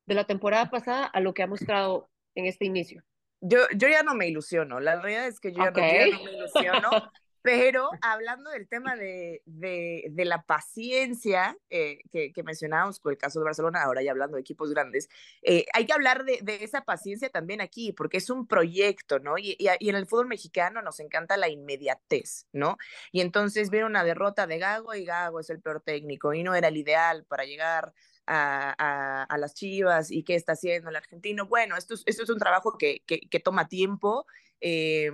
de 0.05 0.13
la 0.13 0.25
temporada 0.25 0.69
pasada 0.69 1.05
a 1.05 1.21
lo 1.21 1.33
que 1.33 1.41
ha 1.41 1.47
mostrado 1.47 2.09
en 2.35 2.47
este 2.47 2.65
inicio? 2.65 3.01
Yo, 3.39 3.59
yo 3.75 3.87
ya 3.87 4.03
no 4.03 4.13
me 4.13 4.27
ilusiono, 4.27 4.81
la 4.81 4.99
realidad 4.99 5.27
es 5.27 5.39
que 5.39 5.53
yo, 5.53 5.63
ya, 5.63 5.71
no, 5.71 5.77
yo 5.77 5.83
ya 5.85 6.17
no 6.17 6.23
me 6.23 6.31
ilusiono. 6.33 7.11
Pero 7.47 7.89
hablando 8.01 8.49
del 8.49 8.67
tema 8.67 8.97
de, 8.97 9.41
de, 9.45 10.07
de 10.11 10.25
la 10.25 10.41
paciencia 10.41 11.57
eh, 11.69 11.99
que, 12.11 12.33
que, 12.33 12.43
mencionábamos 12.43 12.99
con 12.99 13.13
el 13.13 13.17
caso 13.17 13.39
de 13.39 13.45
Barcelona, 13.45 13.83
ahora 13.83 14.03
ya 14.03 14.11
hablando 14.11 14.35
de 14.35 14.41
equipos 14.41 14.69
grandes, 14.71 15.07
eh, 15.43 15.65
hay 15.73 15.85
que 15.85 15.93
hablar 15.93 16.25
de, 16.25 16.39
de, 16.41 16.65
esa 16.65 16.81
paciencia 16.81 17.29
también 17.29 17.61
aquí, 17.61 17.93
porque 17.93 18.17
es 18.17 18.29
un 18.29 18.47
proyecto, 18.47 19.19
¿no? 19.19 19.37
Y, 19.37 19.55
y, 19.59 19.69
y, 19.79 19.87
en 19.87 19.95
el 19.95 20.07
fútbol 20.07 20.27
mexicano 20.27 20.81
nos 20.81 20.99
encanta 20.99 21.37
la 21.37 21.47
inmediatez, 21.47 22.47
¿no? 22.51 22.77
Y 23.13 23.21
entonces 23.21 23.69
viene 23.69 23.85
una 23.85 24.03
derrota 24.03 24.45
de 24.45 24.57
Gago 24.57 24.93
y 24.93 25.05
Gago 25.05 25.39
es 25.39 25.49
el 25.49 25.61
peor 25.61 25.79
técnico 25.79 26.33
y 26.33 26.43
no 26.43 26.53
era 26.53 26.67
el 26.67 26.75
ideal 26.75 27.23
para 27.29 27.45
llegar 27.45 27.93
a, 28.25 28.75
a, 28.77 29.23
a, 29.23 29.37
las 29.37 29.53
Chivas 29.53 30.11
y 30.11 30.23
qué 30.23 30.35
está 30.35 30.51
haciendo 30.51 30.89
el 30.89 30.97
argentino. 30.97 31.45
Bueno, 31.45 31.77
esto, 31.77 31.95
esto 32.05 32.23
es 32.23 32.29
un 32.29 32.39
trabajo 32.39 32.77
que, 32.77 33.03
que, 33.07 33.21
que 33.21 33.39
toma 33.39 33.69
tiempo. 33.69 34.25
Eh, 34.59 35.11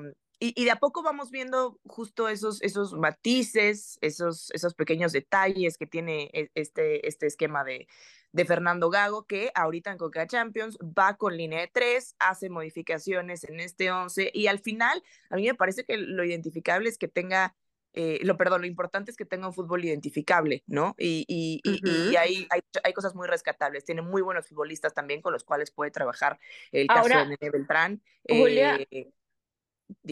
y, 0.55 0.65
de 0.65 0.71
a 0.71 0.75
poco 0.77 1.03
vamos 1.03 1.31
viendo 1.31 1.79
justo 1.85 2.27
esos, 2.27 2.61
esos 2.61 2.93
matices, 2.93 3.97
esos, 4.01 4.51
esos 4.51 4.73
pequeños 4.73 5.11
detalles 5.13 5.77
que 5.77 5.87
tiene 5.87 6.29
e, 6.33 6.51
este, 6.55 7.07
este 7.07 7.27
esquema 7.27 7.63
de, 7.63 7.87
de 8.33 8.45
Fernando 8.45 8.89
Gago, 8.89 9.25
que 9.25 9.51
ahorita 9.55 9.91
en 9.91 9.97
Coca 9.97 10.27
Champions 10.27 10.77
va 10.81 11.15
con 11.15 11.37
línea 11.37 11.61
de 11.61 11.69
tres, 11.71 12.15
hace 12.19 12.49
modificaciones 12.49 13.43
en 13.45 13.59
este 13.59 13.91
11 13.91 14.31
y 14.33 14.47
al 14.47 14.59
final 14.59 15.03
a 15.29 15.35
mí 15.35 15.43
me 15.43 15.55
parece 15.55 15.85
que 15.85 15.97
lo 15.97 16.23
identificable 16.23 16.89
es 16.89 16.97
que 16.97 17.07
tenga 17.07 17.55
eh, 17.95 18.19
lo 18.23 18.37
perdón, 18.37 18.61
lo 18.61 18.67
importante 18.67 19.11
es 19.11 19.17
que 19.17 19.25
tenga 19.25 19.45
un 19.45 19.53
fútbol 19.53 19.85
identificable, 19.85 20.63
¿no? 20.65 20.95
Y, 20.97 21.25
y, 21.27 21.61
y, 21.63 22.15
hay, 22.15 22.47
hay, 22.49 22.61
hay, 22.83 22.93
cosas 22.93 23.13
muy 23.13 23.27
rescatables. 23.27 23.85
Tiene 23.85 24.01
muy 24.01 24.23
buenos 24.23 24.47
futbolistas 24.47 24.95
también 24.95 25.21
con 25.21 25.31
los 25.31 25.43
cuales 25.43 25.69
puede 25.69 25.91
trabajar 25.91 26.39
el 26.71 26.87
caso 26.87 27.07
de 27.07 27.25
Nene 27.25 27.49
Beltrán. 27.51 28.01
Julia, 28.27 28.79
eh, 28.89 29.11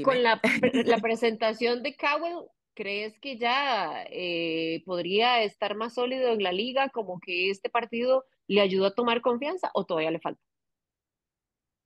con 0.04 0.24
la, 0.24 0.42
la, 0.86 0.98
presentación 1.02 1.84
de 1.84 1.96
Cowell, 1.96 2.48
¿crees 2.74 3.20
que 3.20 3.38
ya 3.38 4.06
eh, 4.10 4.84
podría 4.86 5.44
estar 5.44 5.76
más 5.76 5.94
sólido 5.94 6.32
en 6.32 6.44
la 6.44 6.52
liga? 6.52 6.90
Como 6.90 7.20
que 7.20 7.50
este 7.50 7.70
partido 7.70 8.26
le 8.48 8.62
ayudó 8.62 8.88
a 8.88 8.96
tomar 8.96 9.22
confianza 9.22 9.72
o 9.74 9.86
todavía 9.86 10.12
le 10.12 10.20
falta? 10.20 10.42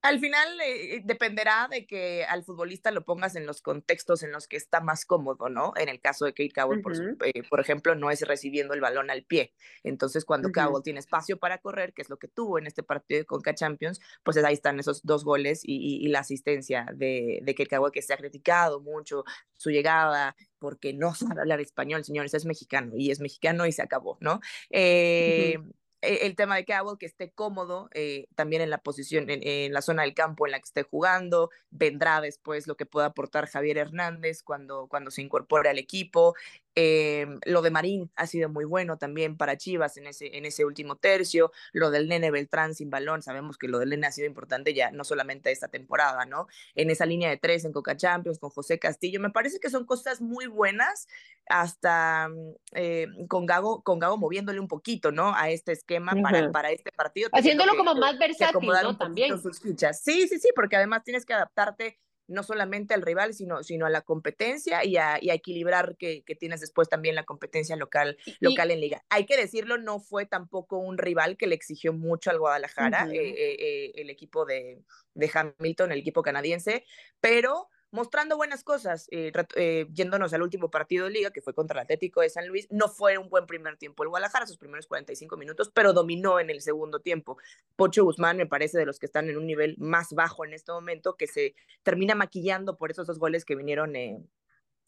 Al 0.06 0.20
final 0.20 0.48
eh, 0.62 1.02
dependerá 1.04 1.68
de 1.68 1.88
que 1.88 2.26
al 2.26 2.44
futbolista 2.44 2.92
lo 2.92 3.04
pongas 3.04 3.36
en 3.36 3.48
los 3.48 3.62
contextos 3.62 4.22
en 4.22 4.32
los 4.32 4.48
que 4.48 4.56
está 4.56 4.80
más 4.80 5.04
cómodo, 5.04 5.50
¿no? 5.50 5.74
En 5.78 5.90
el 5.90 6.00
caso 6.00 6.26
de 6.26 6.34
Kate 6.34 6.52
Cowell, 6.54 6.82
por, 6.82 6.94
eh, 6.96 7.44
por, 7.50 7.60
ejemplo, 7.60 7.96
no 7.96 8.12
es 8.12 8.22
recibiendo 8.22 8.76
el 8.76 8.82
balón 8.82 9.10
al 9.10 9.24
pie. 9.24 9.54
Entonces, 9.84 10.24
cuando 10.24 10.52
Cowell 10.52 10.84
tiene 10.84 11.00
espacio 11.00 11.38
para 11.38 11.58
correr, 11.58 11.92
que 11.94 12.04
es 12.04 12.10
lo 12.10 12.18
que 12.18 12.28
tuvo 12.28 12.60
en 12.60 12.68
este 12.68 12.84
partido 12.84 13.20
de 13.20 13.26
Conca 13.26 13.56
Champions, 13.56 14.00
pues 14.24 14.38
ahí 14.38 14.54
están 14.54 14.80
esos 14.80 15.04
dos 15.04 15.24
goles 15.24 15.62
y, 15.64 16.08
la 16.10 16.20
asistencia 16.20 16.86
de, 16.94 17.40
de 17.42 17.56
Kate 17.56 17.76
Cowell, 17.76 17.92
que 17.92 18.04
se 18.04 18.14
ha 18.14 18.18
criticado 18.18 18.80
mucho 18.82 19.24
su 19.58 19.72
llegada, 19.72 20.36
porque 20.60 20.94
no 20.94 21.16
sabe 21.16 21.42
hablar 21.42 21.62
español, 21.62 22.04
señores, 22.04 22.34
es 22.36 22.46
mexicano 22.46 22.94
y 22.96 23.10
es 23.10 23.20
mexicano 23.20 23.66
y 23.66 23.72
se 23.72 23.82
acabó, 23.82 24.18
¿no? 24.22 24.40
Eh, 24.70 25.58
el 26.06 26.36
tema 26.36 26.56
de 26.56 26.66
Cowell, 26.66 26.98
que 26.98 27.06
esté 27.06 27.32
cómodo 27.32 27.90
eh, 27.94 28.28
también 28.36 28.62
en 28.62 28.70
la 28.70 28.78
posición, 28.78 29.26
en, 29.30 29.74
la 29.74 29.82
zona 29.82 30.04
del 30.04 30.14
campo 30.14 30.46
en 30.46 30.52
la 30.52 30.60
que 30.60 30.66
esté 30.66 30.84
jugando, 30.84 31.50
vendrá 31.70 32.22
después 32.22 32.68
lo 32.68 32.76
que 32.76 32.86
pueda 32.86 33.08
aportar 33.08 33.48
Javier 33.48 33.78
Hernández 33.78 34.44
cuando, 34.44 34.88
cuando 34.88 35.12
se 35.12 35.22
incorpore 35.22 35.70
al 35.70 35.78
equipo, 35.78 36.36
eh, 36.76 37.26
lo 37.46 37.62
de 37.62 37.72
Marín 37.72 38.12
ha 38.16 38.28
sido 38.28 38.50
muy 38.50 38.66
bueno 38.66 38.98
también 38.98 39.38
para 39.38 39.58
Chivas 39.58 39.96
en 39.98 40.08
ese, 40.08 40.38
en 40.38 40.46
ese 40.46 40.66
último 40.66 40.98
tercio. 40.98 41.52
Lo 41.72 41.90
del 41.90 42.10
Nene 42.10 42.32
Beltrán 42.32 42.76
sin 42.76 42.90
balón, 42.90 43.22
sabemos 43.22 43.58
que 43.58 43.68
lo 43.68 43.80
del 43.80 43.90
Nene 43.90 44.08
ha 44.08 44.12
sido 44.12 44.28
importante 44.28 44.74
ya, 44.74 44.92
no 44.92 45.04
solamente 45.04 45.52
esta 45.52 45.70
temporada, 45.70 46.26
¿no? 46.26 46.48
En 46.76 46.90
esa 46.90 47.06
línea 47.06 47.30
de 47.30 47.38
tres 47.38 47.64
en 47.66 47.72
Coca 47.72 47.96
Champions 47.96 48.40
con 48.40 48.50
José 48.50 48.78
Castillo, 48.78 49.20
me 49.20 49.30
parece 49.30 49.60
que 49.60 49.70
son 49.70 49.86
cosas 49.86 50.22
muy 50.22 50.48
buenas, 50.48 51.08
hasta 51.48 52.28
mm, 52.28 52.54
eh, 52.74 53.08
con, 53.28 53.46
Gago, 53.46 53.82
con 53.84 54.00
Gago 54.00 54.18
moviéndole 54.18 54.60
un 54.60 54.68
poquito, 54.68 55.12
¿no? 55.12 55.34
A 55.36 55.50
este 55.50 55.72
esquema 55.72 56.14
para, 56.22 56.52
para 56.52 56.72
este 56.72 56.92
partido. 56.92 57.30
Haciéndolo 57.32 57.76
como 57.78 57.96
más 57.96 58.18
versátil, 58.18 58.68
¿no? 58.68 58.98
También. 58.98 59.42
Sus 59.42 59.62
fichas. 59.62 60.02
Sí, 60.02 60.28
sí, 60.28 60.40
sí, 60.40 60.50
porque 60.56 60.76
además 60.76 61.04
tienes 61.04 61.26
que 61.26 61.34
adaptarte 61.34 62.00
no 62.28 62.44
solamente 62.44 62.94
al 62.94 63.02
rival, 63.02 63.34
sino, 63.34 63.64
sino 63.64 63.86
a 63.86 63.90
la 63.90 64.02
competencia 64.02 64.84
y 64.84 64.98
a, 64.98 65.18
y 65.22 65.30
a 65.30 65.34
equilibrar 65.34 65.96
que, 65.98 66.24
que, 66.24 66.36
tienes 66.36 66.62
después 66.62 66.90
también 66.90 67.16
la 67.16 67.24
competencia 67.24 67.76
local, 67.76 68.18
local 68.40 68.72
en 68.72 68.82
liga. 68.82 69.04
Hay 69.10 69.26
que 69.26 69.38
decirlo, 69.38 69.78
no 69.78 70.00
fue 70.00 70.26
tampoco 70.26 70.78
un 70.78 70.98
rival 70.98 71.38
que 71.38 71.48
le 71.48 71.56
exigió 71.56 71.94
mucho 71.94 72.32
al 72.32 72.40
Guadalajara, 72.40 73.08
eh, 73.12 73.18
eh, 73.18 73.56
eh, 73.60 73.92
el 73.96 74.10
equipo 74.10 74.46
de, 74.46 74.82
de 75.14 75.32
Hamilton, 75.34 75.92
el 75.92 76.00
equipo 76.00 76.24
canadiense, 76.24 76.84
pero 77.20 77.70
mostrando 77.96 78.38
buenas 78.38 78.64
cosas, 78.64 79.08
eh, 79.10 79.32
eh, 79.56 79.88
yéndonos 79.92 80.34
al 80.34 80.44
último 80.44 80.70
partido 80.70 81.06
de 81.06 81.12
liga, 81.12 81.32
que 81.32 81.42
fue 81.42 81.56
contra 81.56 81.80
el 81.80 81.84
Atlético 81.86 82.22
de 82.22 82.30
San 82.30 82.48
Luis, 82.48 82.68
no 82.70 82.90
fue 82.90 83.18
un 83.18 83.30
buen 83.30 83.48
primer 83.48 83.78
tiempo 83.78 84.04
el 84.04 84.10
Guadalajara, 84.10 84.46
sus 84.46 84.58
primeros 84.58 84.86
45 84.86 85.38
minutos, 85.38 85.72
pero 85.74 85.94
dominó 85.94 86.40
en 86.40 86.50
el 86.50 86.62
segundo 86.62 87.00
tiempo. 87.00 87.38
Pocho 87.76 88.04
Guzmán 88.04 88.38
me 88.38 88.46
parece 88.46 88.78
de 88.78 88.86
los 88.86 89.00
que 89.00 89.08
están 89.08 89.30
en 89.30 89.38
un 89.38 89.48
nivel 89.48 89.76
más 89.80 90.14
bajo 90.14 90.46
en 90.46 90.54
este 90.54 90.72
momento, 90.72 91.16
que 91.16 91.26
se 91.26 91.56
termina 91.84 92.14
maquillando 92.14 92.78
por 92.78 92.92
esos 92.92 93.08
dos 93.08 93.18
goles 93.18 93.46
que 93.46 93.56
vinieron 93.56 93.96
eh, 93.96 94.22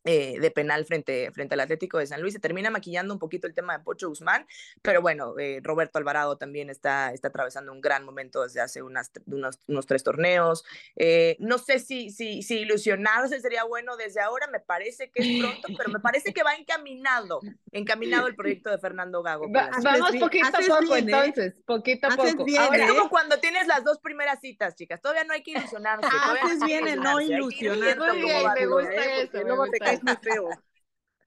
eh, 0.04 0.40
de 0.40 0.52
penal 0.52 0.86
frente, 0.86 1.32
frente 1.32 1.56
al 1.56 1.60
Atlético 1.60 1.98
de 1.98 2.08
San 2.08 2.22
Luis. 2.22 2.34
Se 2.34 2.40
termina 2.40 2.70
maquillando 2.70 3.14
un 3.14 3.20
poquito 3.20 3.46
el 3.48 3.54
tema 3.54 3.78
de 3.78 3.84
Pocho 3.84 4.08
Guzmán, 4.08 4.48
pero 4.82 5.02
bueno, 5.02 5.38
eh, 5.38 5.60
Roberto 5.62 5.98
Alvarado 5.98 6.38
también 6.38 6.70
está, 6.70 7.12
está 7.14 7.28
atravesando 7.28 7.72
un 7.72 7.82
gran 7.82 8.06
momento 8.06 8.44
desde 8.44 8.62
hace 8.62 8.82
unas, 8.82 9.12
unos, 9.26 9.60
unos 9.68 9.86
tres 9.86 10.04
torneos. 10.04 10.64
Eh, 10.96 11.36
no 11.40 11.58
sé 11.58 11.80
si, 11.80 12.10
si, 12.10 12.42
si 12.42 12.60
ilusionarse 12.60 13.42
sería 13.42 13.64
bueno 13.64 13.98
desde 13.98 14.22
ahora, 14.22 14.48
me 14.48 14.60
parece 14.60 15.10
que 15.12 15.24
es 15.24 15.40
pronto, 15.40 15.68
pero 15.78 15.90
me 15.90 16.00
parece 16.00 16.34
que 16.34 16.44
va 16.44 16.56
encaminado, 16.56 17.42
encaminado 17.72 18.28
el 18.28 18.36
proyecto 18.36 18.70
de 18.70 18.78
Fernando 18.78 19.22
Gago. 19.24 19.48
vamos 19.50 20.16
poquito 20.20 20.48
a 20.48 20.80
poco 20.80 20.96
entonces, 20.96 21.54
poquito 21.66 22.08
a 22.08 22.16
poco. 22.16 22.46
es 22.48 22.92
como 22.92 23.10
cuando 23.10 23.40
tienes 23.40 23.68
las 23.68 23.84
dos 23.84 24.00
primeras 24.00 24.40
citas, 24.40 24.76
chicas, 24.76 25.02
todavía 25.02 25.24
no 25.26 25.34
hay 25.34 25.44
que 25.44 25.52
ilusionarse. 25.52 26.08
Haces 26.42 26.64
bien 26.66 26.86
no 27.02 27.20
ilusionar. 27.20 27.98
me 27.98 29.54
gusta 29.54 29.92
eso. 29.92 29.97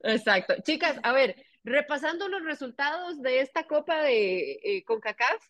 Exacto. 0.03 0.55
Chicas, 0.63 0.99
a 1.03 1.11
ver, 1.13 1.35
repasando 1.63 2.27
los 2.27 2.43
resultados 2.43 3.21
de 3.21 3.41
esta 3.41 3.65
Copa 3.65 4.01
de 4.03 4.59
eh, 4.63 4.83
CONCACAF, 4.85 5.45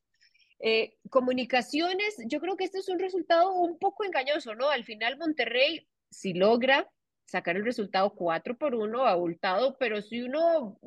eh, 0.59 0.95
comunicaciones, 1.09 2.15
yo 2.27 2.39
creo 2.39 2.55
que 2.55 2.65
este 2.65 2.79
es 2.79 2.89
un 2.89 2.99
resultado 2.99 3.51
un 3.53 3.79
poco 3.79 4.03
engañoso, 4.03 4.53
¿no? 4.55 4.69
Al 4.69 4.83
final 4.83 5.17
Monterrey, 5.17 5.87
si 6.09 6.33
logra 6.33 6.87
sacar 7.25 7.55
el 7.55 7.65
resultado 7.65 8.13
4 8.13 8.57
por 8.57 8.75
1 8.75 9.05
abultado, 9.05 9.77
pero 9.79 10.01
si 10.01 10.21
uno 10.21 10.77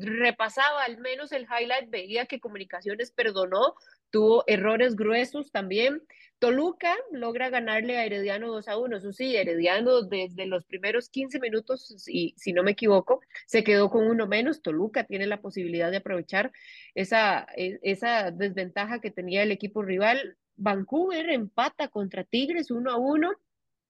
repasaba 0.00 0.82
al 0.82 0.98
menos 0.98 1.32
el 1.32 1.44
highlight, 1.46 1.88
veía 1.88 2.26
que 2.26 2.40
Comunicaciones 2.40 3.12
perdonó, 3.12 3.74
tuvo 4.12 4.44
errores 4.46 4.94
gruesos 4.94 5.50
también. 5.50 6.02
Toluca 6.38 6.94
logra 7.12 7.50
ganarle 7.50 7.96
a 7.96 8.04
Herediano 8.04 8.48
2 8.48 8.68
a 8.68 8.76
1. 8.76 8.96
Eso 8.96 9.12
sí, 9.12 9.34
Herediano 9.36 10.02
desde 10.02 10.46
los 10.46 10.64
primeros 10.64 11.08
15 11.08 11.40
minutos, 11.40 12.06
y 12.08 12.34
si 12.36 12.52
no 12.52 12.62
me 12.62 12.72
equivoco, 12.72 13.20
se 13.46 13.64
quedó 13.64 13.90
con 13.90 14.08
uno 14.08 14.26
menos. 14.26 14.62
Toluca 14.62 15.04
tiene 15.04 15.26
la 15.26 15.40
posibilidad 15.40 15.90
de 15.90 15.98
aprovechar 15.98 16.52
esa, 16.94 17.46
e, 17.56 17.78
esa 17.82 18.30
desventaja 18.30 19.00
que 19.00 19.10
tenía 19.10 19.42
el 19.42 19.50
equipo 19.50 19.82
rival. 19.82 20.36
Vancouver 20.56 21.30
empata 21.30 21.88
contra 21.88 22.24
Tigres 22.24 22.70
1 22.70 22.90
a 22.90 22.96
1. 22.96 23.32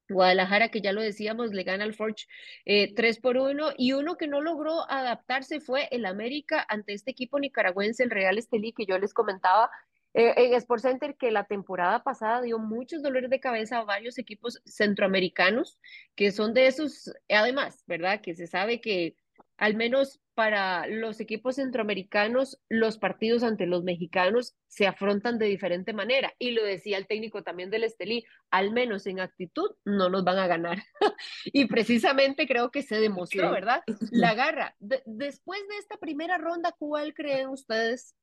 Guadalajara, 0.08 0.68
que 0.68 0.82
ya 0.82 0.92
lo 0.92 1.00
decíamos, 1.00 1.52
le 1.52 1.62
gana 1.62 1.84
al 1.84 1.94
Forge 1.94 2.26
eh, 2.66 2.94
3 2.94 3.18
por 3.18 3.38
1 3.38 3.72
y 3.78 3.92
uno 3.92 4.16
que 4.16 4.28
no 4.28 4.40
logró 4.42 4.88
adaptarse 4.90 5.60
fue 5.60 5.88
el 5.90 6.04
América 6.04 6.64
ante 6.68 6.92
este 6.92 7.12
equipo 7.12 7.40
nicaragüense, 7.40 8.02
el 8.02 8.10
Real 8.10 8.36
Estelí, 8.36 8.72
que 8.72 8.84
yo 8.84 8.98
les 8.98 9.14
comentaba 9.14 9.70
eh, 10.14 10.34
en 10.36 10.54
Sport 10.54 10.82
Center 10.82 11.16
que 11.16 11.30
la 11.30 11.44
temporada 11.44 12.02
pasada 12.02 12.42
dio 12.42 12.58
muchos 12.58 13.02
dolores 13.02 13.30
de 13.30 13.40
cabeza 13.40 13.78
a 13.78 13.84
varios 13.84 14.18
equipos 14.18 14.60
centroamericanos 14.64 15.78
que 16.14 16.32
son 16.32 16.54
de 16.54 16.66
esos, 16.66 17.12
además, 17.28 17.82
¿verdad? 17.86 18.20
Que 18.20 18.34
se 18.34 18.46
sabe 18.46 18.80
que 18.80 19.16
al 19.56 19.76
menos 19.76 20.20
para 20.34 20.86
los 20.86 21.20
equipos 21.20 21.56
centroamericanos, 21.56 22.60
los 22.68 22.98
partidos 22.98 23.42
ante 23.42 23.66
los 23.66 23.84
mexicanos 23.84 24.56
se 24.66 24.86
afrontan 24.86 25.38
de 25.38 25.46
diferente 25.46 25.92
manera. 25.92 26.32
Y 26.38 26.52
lo 26.52 26.64
decía 26.64 26.98
el 26.98 27.06
técnico 27.06 27.42
también 27.42 27.70
del 27.70 27.84
Estelí, 27.84 28.24
al 28.50 28.72
menos 28.72 29.06
en 29.06 29.20
actitud 29.20 29.70
no 29.84 30.08
nos 30.08 30.24
van 30.24 30.38
a 30.38 30.46
ganar. 30.46 30.82
y 31.44 31.66
precisamente 31.66 32.46
creo 32.46 32.70
que 32.70 32.82
se 32.82 32.98
demostró, 32.98 33.50
¿verdad? 33.50 33.82
La 34.10 34.34
garra. 34.34 34.74
después 34.80 35.60
de 35.68 35.76
esta 35.76 35.96
primera 35.98 36.38
ronda, 36.38 36.74
¿cuál 36.78 37.14
creen 37.14 37.48
ustedes 37.48 38.16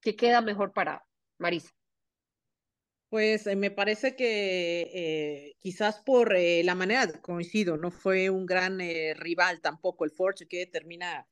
que 0.00 0.14
queda 0.14 0.40
mejor 0.40 0.72
parado? 0.72 1.02
Marisa. 1.38 1.70
Pues 3.08 3.46
eh, 3.46 3.54
me 3.56 3.70
parece 3.70 4.16
que 4.16 4.80
eh, 4.92 5.56
quizás 5.60 6.00
por 6.00 6.34
eh, 6.34 6.62
la 6.64 6.74
manera, 6.74 7.06
coincido, 7.22 7.76
no 7.76 7.90
fue 7.90 8.30
un 8.30 8.46
gran 8.46 8.78
rival 9.16 9.60
tampoco 9.60 10.04
el 10.04 10.10
Forge 10.10 10.46
que 10.48 10.66
termina 10.66 11.26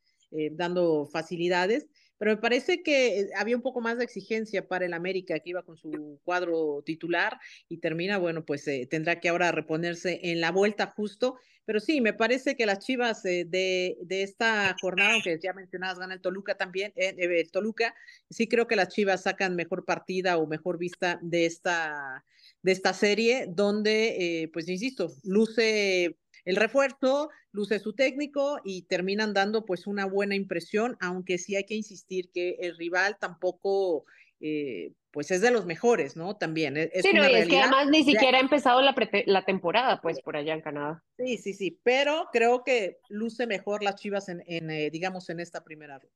dando 0.53 1.07
facilidades, 1.07 1.87
pero 2.19 2.33
me 2.33 2.39
parece 2.39 2.83
que 2.83 3.29
había 3.37 3.55
un 3.55 3.63
poco 3.63 3.81
más 3.81 3.99
de 3.99 4.05
exigencia 4.05 4.67
para 4.67 4.85
el 4.85 4.93
América 4.93 5.39
que 5.39 5.51
iba 5.51 5.63
con 5.63 5.77
su 5.77 6.21
cuadro 6.25 6.83
titular 6.85 7.39
y 7.69 7.79
termina, 7.79 8.19
bueno, 8.19 8.45
pues 8.45 8.65
tendrá 8.91 9.21
que 9.21 9.29
ahora 9.29 9.53
reponerse 9.53 10.19
en 10.25 10.41
la 10.41 10.51
vuelta 10.51 10.93
justo 10.97 11.37
pero 11.65 11.81
sí, 11.81 12.01
me 12.01 12.13
parece 12.13 12.57
que 12.57 12.67
las 12.67 12.81
Chivas 12.81 13.25
eh, 13.25 13.45
de, 13.47 13.97
de, 14.03 14.23
esta 14.23 14.75
jornada, 14.81 15.15
aunque 15.15 15.39
ya 15.43 15.53
mencionabas, 15.53 15.99
gana 15.99 16.15
el 16.15 16.21
Toluca 16.21 16.57
también, 16.57 16.93
eh, 16.97 17.15
eh, 17.17 17.41
el 17.41 17.51
Toluca, 17.51 17.95
sí 18.31 18.49
creo 18.49 18.67
que 18.67 18.77
las 18.77 18.89
Chivas 18.89 19.23
sacan 19.23 19.57
mejor 19.57 19.85
partida 19.85 20.37
o 20.39 20.47
mejor 20.47 20.79
vista 20.79 21.19
de 21.23 21.47
esta, 21.47 22.25
de 22.63 22.73
esta 22.73 22.93
serie, 22.93 23.47
donde, 23.49 24.51
pues 24.53 24.69
insisto, 24.69 25.15
luce 25.23 26.19
el 26.45 26.57
refuerzo, 26.57 27.31
luce 27.53 27.79
su 27.79 27.95
técnico 27.95 28.61
y 28.65 28.83
terminan 28.83 29.33
dando 29.33 29.65
pues 29.65 29.87
una 29.87 30.05
buena 30.05 30.35
impresión, 30.35 30.97
aunque 31.01 31.39
sí 31.39 31.57
hay 31.57 31.65
que 31.65 31.75
insistir 31.75 32.31
que 32.33 32.57
el 32.61 32.77
rival 32.77 33.17
tampoco 33.19 34.05
eh, 34.41 34.93
pues 35.11 35.31
es 35.31 35.41
de 35.41 35.51
los 35.51 35.65
mejores, 35.65 36.17
¿no? 36.17 36.37
También. 36.37 36.77
E, 36.77 36.91
es, 36.93 37.03
sí, 37.03 37.13
no, 37.13 37.29
y 37.29 37.35
es 37.35 37.49
que 37.49 37.61
además 37.61 37.89
ni 37.89 38.03
siquiera 38.03 38.39
ha 38.39 38.41
empezado 38.41 38.83
la, 38.83 38.95
la, 39.27 39.45
temporada, 39.45 40.01
pues, 40.01 40.21
por 40.21 40.37
allá 40.37 40.55
en 40.55 40.61
Canadá. 40.61 41.03
Sí, 41.17 41.39
sí, 41.39 41.55
sí, 41.55 41.81
pero 41.83 42.29
creo 42.33 42.65
que 42.65 42.99
luce 43.09 43.47
mejor 43.47 43.83
las 43.83 43.97
Chivas 43.97 44.29
en, 44.29 44.43
en 44.47 44.71
eh, 44.71 44.91
digamos, 44.91 45.29
en 45.31 45.41
esta 45.41 45.63
primera 45.63 45.99
ronda. 45.99 46.15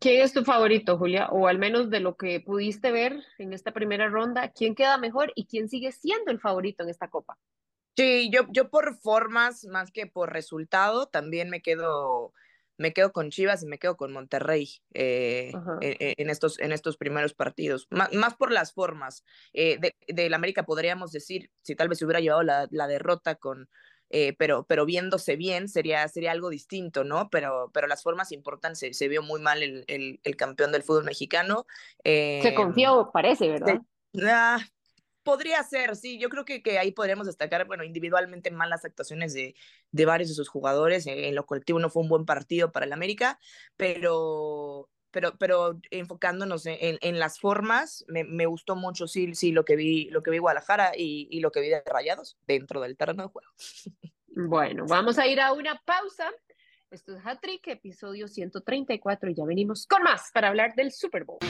¿Quién 0.00 0.22
es 0.22 0.32
tu 0.32 0.44
favorito, 0.44 0.98
Julia? 0.98 1.28
O 1.28 1.46
al 1.46 1.58
menos 1.58 1.90
de 1.90 2.00
lo 2.00 2.16
que 2.16 2.40
pudiste 2.40 2.90
ver 2.90 3.22
en 3.38 3.52
esta 3.52 3.72
primera 3.72 4.08
ronda, 4.08 4.52
¿quién 4.52 4.74
queda 4.74 4.98
mejor 4.98 5.32
y 5.34 5.46
quién 5.46 5.68
sigue 5.68 5.92
siendo 5.92 6.30
el 6.30 6.40
favorito 6.40 6.82
en 6.82 6.90
esta 6.90 7.08
copa? 7.08 7.38
Sí, 7.96 8.28
yo, 8.30 8.42
yo 8.50 8.68
por 8.68 8.94
formas 8.98 9.64
más 9.64 9.90
que 9.90 10.06
por 10.06 10.32
resultado, 10.32 11.06
también 11.06 11.48
me 11.48 11.62
quedo, 11.62 12.34
me 12.78 12.92
quedo 12.92 13.12
con 13.12 13.30
Chivas 13.30 13.62
y 13.62 13.66
me 13.66 13.78
quedo 13.78 13.96
con 13.96 14.12
Monterrey 14.12 14.68
eh, 14.94 15.52
en, 15.80 16.30
estos, 16.30 16.58
en 16.58 16.72
estos 16.72 16.96
primeros 16.96 17.34
partidos. 17.34 17.86
más 17.90 18.34
por 18.36 18.52
las 18.52 18.72
formas. 18.72 19.24
Eh, 19.52 19.78
de, 20.06 20.30
la 20.30 20.36
América 20.36 20.64
podríamos 20.64 21.12
decir, 21.12 21.50
si 21.62 21.74
tal 21.74 21.88
vez 21.88 21.98
se 21.98 22.04
hubiera 22.04 22.20
llevado 22.20 22.42
la, 22.42 22.68
la 22.70 22.86
derrota 22.86 23.36
con, 23.36 23.68
eh, 24.10 24.34
pero, 24.38 24.64
pero 24.64 24.84
viéndose 24.84 25.36
bien 25.36 25.68
sería, 25.68 26.06
sería 26.08 26.32
algo 26.32 26.50
distinto, 26.50 27.04
¿no? 27.04 27.28
Pero, 27.30 27.70
pero 27.72 27.86
las 27.86 28.02
formas 28.02 28.32
importan, 28.32 28.76
se, 28.76 28.92
se 28.92 29.08
vio 29.08 29.22
muy 29.22 29.40
mal 29.40 29.62
el, 29.62 29.84
el, 29.88 30.20
el, 30.22 30.36
campeón 30.36 30.72
del 30.72 30.82
fútbol 30.82 31.04
mexicano. 31.04 31.66
se 32.04 32.52
confió, 32.54 33.10
parece, 33.12 33.48
¿verdad? 33.48 33.80
Ah, 34.22 34.60
podría 35.26 35.60
ser, 35.64 35.96
sí, 35.96 36.18
yo 36.20 36.28
creo 36.28 36.44
que, 36.44 36.62
que 36.62 36.78
ahí 36.78 36.92
podríamos 36.92 37.26
destacar, 37.26 37.66
bueno, 37.66 37.82
individualmente 37.82 38.52
malas 38.52 38.84
actuaciones 38.84 39.34
de, 39.34 39.56
de 39.90 40.06
varios 40.06 40.28
de 40.28 40.36
sus 40.36 40.48
jugadores, 40.48 41.04
en 41.08 41.34
lo 41.34 41.44
colectivo 41.44 41.80
no 41.80 41.90
fue 41.90 42.04
un 42.04 42.08
buen 42.08 42.24
partido 42.24 42.70
para 42.70 42.86
el 42.86 42.92
América, 42.92 43.40
pero, 43.76 44.88
pero, 45.10 45.36
pero 45.36 45.80
enfocándonos 45.90 46.64
en, 46.66 46.98
en 47.00 47.18
las 47.18 47.40
formas, 47.40 48.04
me, 48.06 48.22
me, 48.22 48.46
gustó 48.46 48.76
mucho 48.76 49.08
sí, 49.08 49.34
sí 49.34 49.50
lo 49.50 49.64
que 49.64 49.74
vi, 49.74 50.08
lo 50.10 50.22
que 50.22 50.30
vi 50.30 50.38
Guadalajara 50.38 50.92
y, 50.96 51.26
y 51.28 51.40
lo 51.40 51.50
que 51.50 51.60
vi 51.60 51.70
de 51.70 51.82
Rayados 51.84 52.38
dentro 52.46 52.80
del 52.80 52.96
terreno 52.96 53.24
de 53.24 53.28
juego. 53.30 53.50
Bueno, 54.28 54.86
vamos 54.86 55.18
a 55.18 55.26
ir 55.26 55.40
a 55.40 55.52
una 55.52 55.82
pausa. 55.84 56.30
Esto 56.88 57.16
es 57.16 57.26
Hattrick, 57.26 57.66
episodio 57.66 58.28
134, 58.28 59.30
y 59.30 59.34
ya 59.34 59.44
venimos 59.44 59.88
con 59.88 60.04
más 60.04 60.30
para 60.32 60.48
hablar 60.48 60.76
del 60.76 60.92
Super 60.92 61.24
Bowl. 61.24 61.40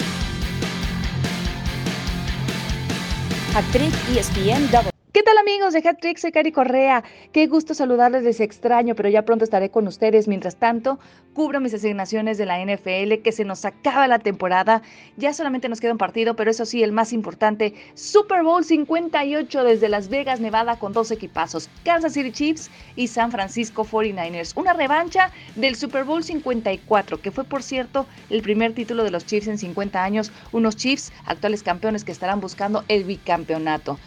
Actriz 3.56 3.94
ESPN 4.12 4.68
Double. 4.70 4.95
¿Qué 5.16 5.22
tal 5.22 5.38
amigos 5.38 5.72
de 5.72 5.78
Hat 5.78 5.96
Soy 6.18 6.30
Cari 6.30 6.52
Correa. 6.52 7.02
Qué 7.32 7.46
gusto 7.46 7.72
saludarles, 7.72 8.22
les 8.22 8.38
extraño, 8.38 8.94
pero 8.94 9.08
ya 9.08 9.24
pronto 9.24 9.44
estaré 9.44 9.70
con 9.70 9.86
ustedes. 9.86 10.28
Mientras 10.28 10.56
tanto, 10.56 10.98
cubro 11.32 11.58
mis 11.58 11.72
asignaciones 11.72 12.36
de 12.36 12.44
la 12.44 12.60
NFL, 12.60 13.22
que 13.22 13.32
se 13.32 13.46
nos 13.46 13.64
acaba 13.64 14.08
la 14.08 14.18
temporada. 14.18 14.82
Ya 15.16 15.32
solamente 15.32 15.70
nos 15.70 15.80
queda 15.80 15.92
un 15.92 15.96
partido, 15.96 16.36
pero 16.36 16.50
eso 16.50 16.66
sí, 16.66 16.82
el 16.82 16.92
más 16.92 17.14
importante, 17.14 17.72
Super 17.94 18.42
Bowl 18.42 18.62
58 18.62 19.64
desde 19.64 19.88
Las 19.88 20.10
Vegas, 20.10 20.40
Nevada, 20.40 20.78
con 20.78 20.92
dos 20.92 21.10
equipazos, 21.10 21.70
Kansas 21.82 22.12
City 22.12 22.30
Chiefs 22.30 22.70
y 22.94 23.08
San 23.08 23.32
Francisco 23.32 23.86
49ers. 23.86 24.52
Una 24.54 24.74
revancha 24.74 25.30
del 25.54 25.76
Super 25.76 26.04
Bowl 26.04 26.24
54, 26.24 27.22
que 27.22 27.30
fue, 27.30 27.44
por 27.44 27.62
cierto, 27.62 28.06
el 28.28 28.42
primer 28.42 28.74
título 28.74 29.02
de 29.02 29.12
los 29.12 29.24
Chiefs 29.24 29.48
en 29.48 29.56
50 29.56 30.04
años. 30.04 30.30
Unos 30.52 30.76
Chiefs, 30.76 31.10
actuales 31.24 31.62
campeones, 31.62 32.04
que 32.04 32.12
estarán 32.12 32.42
buscando 32.42 32.84
el 32.88 33.04
bicampeonato. 33.04 33.98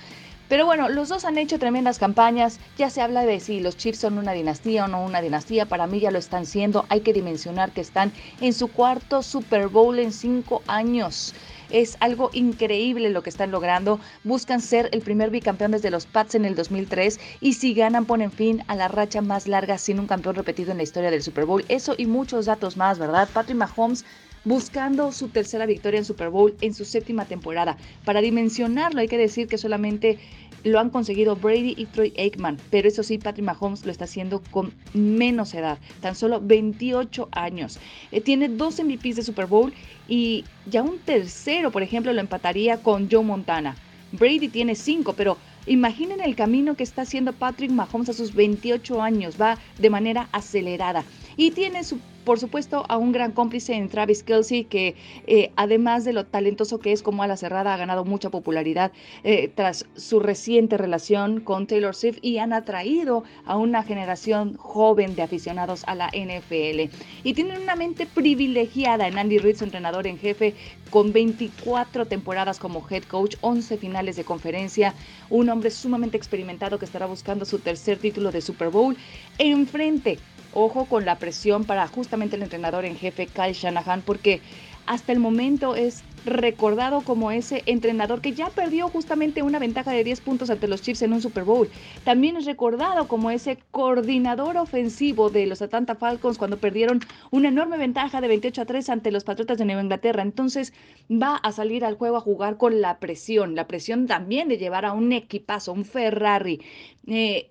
Pero 0.50 0.66
bueno, 0.66 0.90
los 0.90 1.10
dos 1.10 1.26
han 1.26 1.38
hecho 1.38 1.60
tremendas 1.60 2.00
campañas. 2.00 2.60
Ya 2.76 2.90
se 2.90 3.02
habla 3.02 3.24
de 3.24 3.40
si 3.40 3.60
los 3.60 3.78
Chiefs 3.78 4.00
son 4.00 4.18
una 4.18 4.32
dinastía 4.32 4.86
o 4.86 4.88
no 4.88 5.06
una 5.06 5.22
dinastía. 5.22 5.68
Para 5.68 5.86
mí 5.86 6.00
ya 6.00 6.10
lo 6.10 6.18
están 6.18 6.48
siendo. 6.48 6.88
Hay 6.90 7.02
que 7.02 7.14
dimensionar 7.14 7.72
que 7.72 7.82
están 7.82 8.12
en 8.42 8.54
su 8.54 8.68
cuarto 8.68 9.22
Super 9.22 9.68
Bowl 9.68 10.00
en 10.00 10.12
cinco 10.12 10.64
años. 10.66 11.36
Es 11.70 11.98
algo 12.00 12.32
increíble 12.34 13.12
lo 13.12 13.22
que 13.22 13.30
están 13.30 13.52
logrando. 13.52 14.00
Buscan 14.24 14.60
ser 14.60 14.90
el 14.92 15.02
primer 15.02 15.30
bicampeón 15.30 15.70
desde 15.70 15.92
los 15.92 16.08
Pats 16.08 16.34
en 16.34 16.46
el 16.46 16.56
2003 16.56 17.20
y 17.42 17.54
si 17.54 17.76
ganan 17.76 18.06
ponen 18.06 18.32
fin 18.32 18.64
a 18.66 18.76
la 18.76 18.88
racha 18.88 19.22
más 19.22 19.48
larga 19.48 19.78
sin 19.78 20.00
un 20.00 20.08
campeón 20.08 20.34
repetido 20.34 20.72
en 20.72 20.78
la 20.78 20.84
historia 20.84 21.12
del 21.12 21.22
Super 21.22 21.46
Bowl. 21.46 21.64
Eso 21.70 21.94
y 21.96 22.08
muchos 22.08 22.48
datos 22.48 22.76
más, 22.76 22.98
¿verdad? 22.98 23.30
Patrick 23.32 23.56
Mahomes 23.56 24.04
buscando 24.50 25.12
su 25.12 25.28
tercera 25.28 25.68
victoria 25.68 26.00
en 26.00 26.06
Super 26.06 26.32
Bowl 26.32 26.56
en 26.62 26.74
su 26.74 26.84
séptima 26.84 27.26
temporada. 27.26 27.78
Para 28.04 28.20
dimensionarlo 28.20 29.00
hay 29.00 29.08
que 29.08 29.20
decir 29.20 29.48
que 29.48 29.60
solamente 29.60 30.18
lo 30.64 30.80
han 30.80 30.90
conseguido 30.90 31.36
Brady 31.36 31.76
y 31.78 31.86
Troy 31.86 32.12
Aikman, 32.18 32.58
pero 32.72 32.88
eso 32.88 33.04
sí, 33.04 33.20
Patrick 33.20 33.46
Mahomes 33.46 33.86
lo 33.86 33.92
está 33.92 34.06
haciendo 34.06 34.42
con 34.50 34.74
menos 34.96 35.54
edad, 35.54 35.78
tan 36.02 36.16
solo 36.16 36.42
28 36.42 37.30
años. 37.32 37.78
Eh, 38.12 38.22
tiene 38.22 38.50
dos 38.50 38.84
MVPs 38.84 39.18
de 39.18 39.22
Super 39.22 39.46
Bowl 39.46 39.72
y 40.08 40.46
ya 40.66 40.82
un 40.82 40.98
tercero, 40.98 41.70
por 41.70 41.84
ejemplo, 41.84 42.12
lo 42.12 42.20
empataría 42.20 42.82
con 42.82 43.08
Joe 43.08 43.24
Montana. 43.24 43.76
Brady 44.14 44.48
tiene 44.48 44.74
cinco, 44.74 45.14
pero 45.14 45.38
imaginen 45.68 46.22
el 46.22 46.36
camino 46.36 46.74
que 46.74 46.82
está 46.82 47.04
haciendo 47.04 47.34
Patrick 47.34 47.70
Mahomes 47.70 48.10
a 48.10 48.14
sus 48.14 48.34
28 48.34 49.00
años, 49.00 49.40
va 49.40 49.60
de 49.78 49.92
manera 49.92 50.28
acelerada 50.32 51.06
y 51.38 51.52
tiene 51.52 51.84
su 51.84 52.00
por 52.30 52.40
supuesto, 52.40 52.86
a 52.90 52.98
un 52.98 53.12
gran 53.12 53.32
cómplice 53.32 53.74
en 53.74 53.90
Travis 53.90 54.22
Kelsey, 54.22 54.66
que 54.66 54.96
eh, 55.26 55.52
además 55.56 56.06
de 56.06 56.14
lo 56.14 56.28
talentoso 56.28 56.78
que 56.78 56.92
es 56.92 57.02
como 57.02 57.24
a 57.24 57.28
la 57.28 57.38
cerrada, 57.38 57.74
ha 57.74 57.78
ganado 57.78 58.06
mucha 58.06 58.30
popularidad 58.30 58.92
eh, 59.24 59.52
tras 59.56 59.88
su 59.96 60.20
reciente 60.20 60.78
relación 60.78 61.40
con 61.40 61.66
Taylor 61.66 61.96
Swift 61.96 62.20
y 62.22 62.38
han 62.38 62.54
atraído 62.54 63.24
a 63.46 63.58
una 63.58 63.82
generación 63.82 64.56
joven 64.58 65.16
de 65.16 65.24
aficionados 65.24 65.84
a 65.88 65.96
la 65.96 66.10
NFL. 66.10 66.96
Y 67.24 67.34
tienen 67.34 67.64
una 67.64 67.76
mente 67.76 68.06
privilegiada 68.06 69.08
en 69.08 69.18
Andy 69.18 69.40
Reid, 69.40 69.56
su 69.56 69.64
entrenador 69.64 70.06
en 70.06 70.20
jefe, 70.20 70.54
con 70.92 71.12
24 71.12 72.06
temporadas 72.06 72.60
como 72.60 72.86
head 72.88 73.06
coach, 73.06 73.38
11 73.42 73.78
finales 73.78 74.18
de 74.18 74.24
conferencia, 74.24 74.94
un 75.32 75.50
hombre 75.50 75.72
sumamente 75.72 76.18
experimentado 76.18 76.78
que 76.78 76.86
estará 76.86 77.08
buscando 77.08 77.44
su 77.44 77.58
tercer 77.58 77.98
título 77.98 78.32
de 78.32 78.42
Super 78.42 78.70
Bowl. 78.70 78.96
Enfrente 79.40 80.20
Ojo 80.54 80.86
con 80.86 81.06
la 81.06 81.18
presión 81.18 81.66
para 81.66 81.88
justamente 81.88 82.36
el 82.36 82.44
entrenador 82.44 82.86
en 82.86 82.96
jefe 82.96 83.28
Kyle 83.28 83.54
Shanahan, 83.54 84.02
porque 84.02 84.42
hasta 84.90 85.12
el 85.12 85.20
momento 85.20 85.76
es 85.76 86.04
recordado 86.26 87.02
como 87.02 87.32
ese 87.32 87.62
entrenador 87.68 88.22
que 88.22 88.34
ya 88.34 88.50
perdió 88.50 88.90
justamente 88.90 89.44
una 89.44 89.60
ventaja 89.60 89.92
de 89.92 90.04
10 90.04 90.22
puntos 90.22 90.50
ante 90.50 90.68
los 90.68 90.82
Chiefs 90.82 91.04
en 91.04 91.14
un 91.14 91.22
Super 91.22 91.44
Bowl. 91.44 91.70
También 92.04 92.38
es 92.38 92.46
recordado 92.46 93.08
como 93.08 93.30
ese 93.30 93.60
coordinador 93.72 94.58
ofensivo 94.58 95.30
de 95.30 95.46
los 95.46 95.62
Atlanta 95.62 95.94
Falcons 95.94 96.40
cuando 96.40 96.58
perdieron 96.58 97.02
una 97.32 97.50
enorme 97.50 97.78
ventaja 97.78 98.20
de 98.20 98.30
28 98.30 98.62
a 98.64 98.66
3 98.66 98.90
ante 98.90 99.12
los 99.12 99.24
Patriotas 99.24 99.60
de 99.60 99.66
Nueva 99.66 99.84
Inglaterra. 99.84 100.24
Entonces 100.24 100.74
va 101.10 101.36
a 101.36 101.52
salir 101.52 101.86
al 101.86 101.96
juego 101.96 102.18
a 102.18 102.22
jugar 102.22 102.58
con 102.58 102.82
la 102.82 102.98
presión, 102.98 103.56
la 103.56 103.68
presión 103.68 104.08
también 104.08 104.50
de 104.50 104.58
llevar 104.58 104.86
a 104.86 104.94
un 104.94 105.12
equipazo, 105.12 105.72
un 105.72 105.86
Ferrari. 105.86 106.62
Eh, 107.08 107.48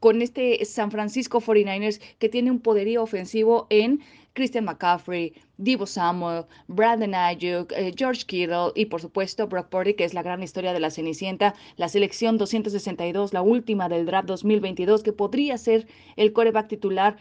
con 0.00 0.22
este 0.22 0.64
San 0.64 0.90
Francisco 0.90 1.40
49ers 1.40 2.00
que 2.18 2.28
tiene 2.28 2.50
un 2.50 2.60
poderío 2.60 3.02
ofensivo 3.02 3.66
en 3.70 4.00
Christian 4.32 4.64
McCaffrey, 4.64 5.34
Divo 5.58 5.86
Samuel, 5.86 6.46
Brandon 6.68 7.14
Ayuk, 7.14 7.72
eh, 7.72 7.92
George 7.96 8.24
Kittle 8.26 8.72
y 8.74 8.86
por 8.86 9.00
supuesto 9.00 9.46
Brock 9.46 9.68
Purdy, 9.68 9.94
que 9.94 10.04
es 10.04 10.14
la 10.14 10.22
gran 10.22 10.42
historia 10.42 10.72
de 10.72 10.80
la 10.80 10.90
Cenicienta, 10.90 11.54
la 11.76 11.88
selección 11.88 12.38
262, 12.38 13.32
la 13.32 13.42
última 13.42 13.88
del 13.88 14.06
draft 14.06 14.28
2022, 14.28 15.02
que 15.02 15.12
podría 15.12 15.58
ser 15.58 15.86
el 16.16 16.32
coreback 16.32 16.68
titular 16.68 17.16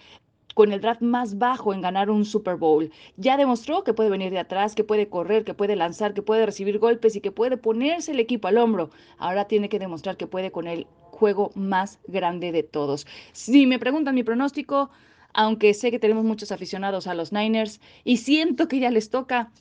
con 0.54 0.72
el 0.72 0.82
draft 0.82 1.02
más 1.02 1.38
bajo 1.38 1.74
en 1.74 1.82
ganar 1.82 2.10
un 2.10 2.26
Super 2.26 2.56
Bowl. 2.56 2.92
Ya 3.18 3.38
demostró 3.38 3.84
que 3.84 3.94
puede 3.94 4.10
venir 4.10 4.32
de 4.32 4.40
atrás, 4.40 4.76
que 4.76 4.84
puede 4.84 5.08
correr, 5.08 5.44
que 5.44 5.54
puede 5.54 5.76
lanzar, 5.76 6.14
que 6.14 6.22
puede 6.22 6.46
recibir 6.46 6.80
golpes 6.80 7.16
y 7.16 7.22
que 7.22 7.32
puede 7.32 7.58
ponerse 7.58 8.12
el 8.12 8.20
equipo 8.20 8.48
al 8.48 8.58
hombro. 8.58 8.90
Ahora 9.18 9.46
tiene 9.46 9.70
que 9.70 9.80
demostrar 9.80 10.18
que 10.18 10.28
puede 10.28 10.52
con 10.52 10.68
el 10.68 10.86
juego 11.20 11.52
más 11.56 12.00
grande 12.08 12.52
de 12.52 12.64
todos. 12.64 13.06
Si 13.34 13.66
me 13.66 13.78
preguntan 13.78 14.16
mi 14.16 14.24
pronóstico, 14.24 14.90
aunque 15.34 15.74
sé 15.74 15.92
que 15.92 16.00
tenemos 16.00 16.24
muchos 16.24 16.52
aficionados 16.52 17.08
a 17.08 17.14
los 17.14 17.32
Niners 17.34 17.82
y 18.04 18.18
siento 18.18 18.68
que 18.68 18.80
ya 18.80 18.90
les 18.90 19.10
toca, 19.10 19.52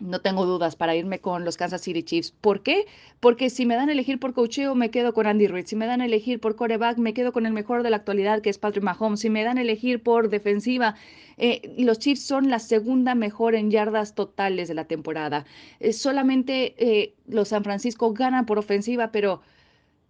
no 0.00 0.20
tengo 0.20 0.46
dudas 0.46 0.76
para 0.76 0.94
irme 0.94 1.18
con 1.18 1.44
los 1.44 1.56
Kansas 1.56 1.82
City 1.82 2.02
Chiefs. 2.02 2.32
¿Por 2.40 2.62
qué? 2.62 2.86
Porque 3.20 3.50
si 3.50 3.66
me 3.66 3.74
dan 3.74 3.88
a 3.88 3.92
elegir 3.92 4.20
por 4.20 4.32
cocheo, 4.32 4.74
me 4.74 4.90
quedo 4.90 5.12
con 5.12 5.26
Andy 5.26 5.48
Reid. 5.48 5.66
Si 5.66 5.76
me 5.76 5.86
dan 5.86 6.00
a 6.00 6.06
elegir 6.06 6.40
por 6.40 6.54
coreback, 6.54 6.98
me 6.98 7.14
quedo 7.14 7.32
con 7.32 7.46
el 7.46 7.52
mejor 7.52 7.82
de 7.82 7.90
la 7.90 7.96
actualidad, 7.96 8.40
que 8.40 8.50
es 8.50 8.58
Patrick 8.58 8.84
Mahomes. 8.84 9.20
Si 9.20 9.30
me 9.30 9.42
dan 9.42 9.58
a 9.58 9.62
elegir 9.62 10.02
por 10.02 10.30
defensiva, 10.30 10.94
eh, 11.36 11.74
los 11.78 11.98
Chiefs 11.98 12.22
son 12.22 12.48
la 12.48 12.60
segunda 12.60 13.14
mejor 13.14 13.54
en 13.54 13.70
yardas 13.70 14.14
totales 14.14 14.68
de 14.68 14.74
la 14.74 14.84
temporada. 14.84 15.44
Eh, 15.80 15.92
solamente 15.92 16.74
eh, 16.78 17.14
los 17.26 17.48
San 17.48 17.64
Francisco 17.64 18.12
ganan 18.12 18.46
por 18.46 18.58
ofensiva, 18.58 19.10
pero, 19.10 19.40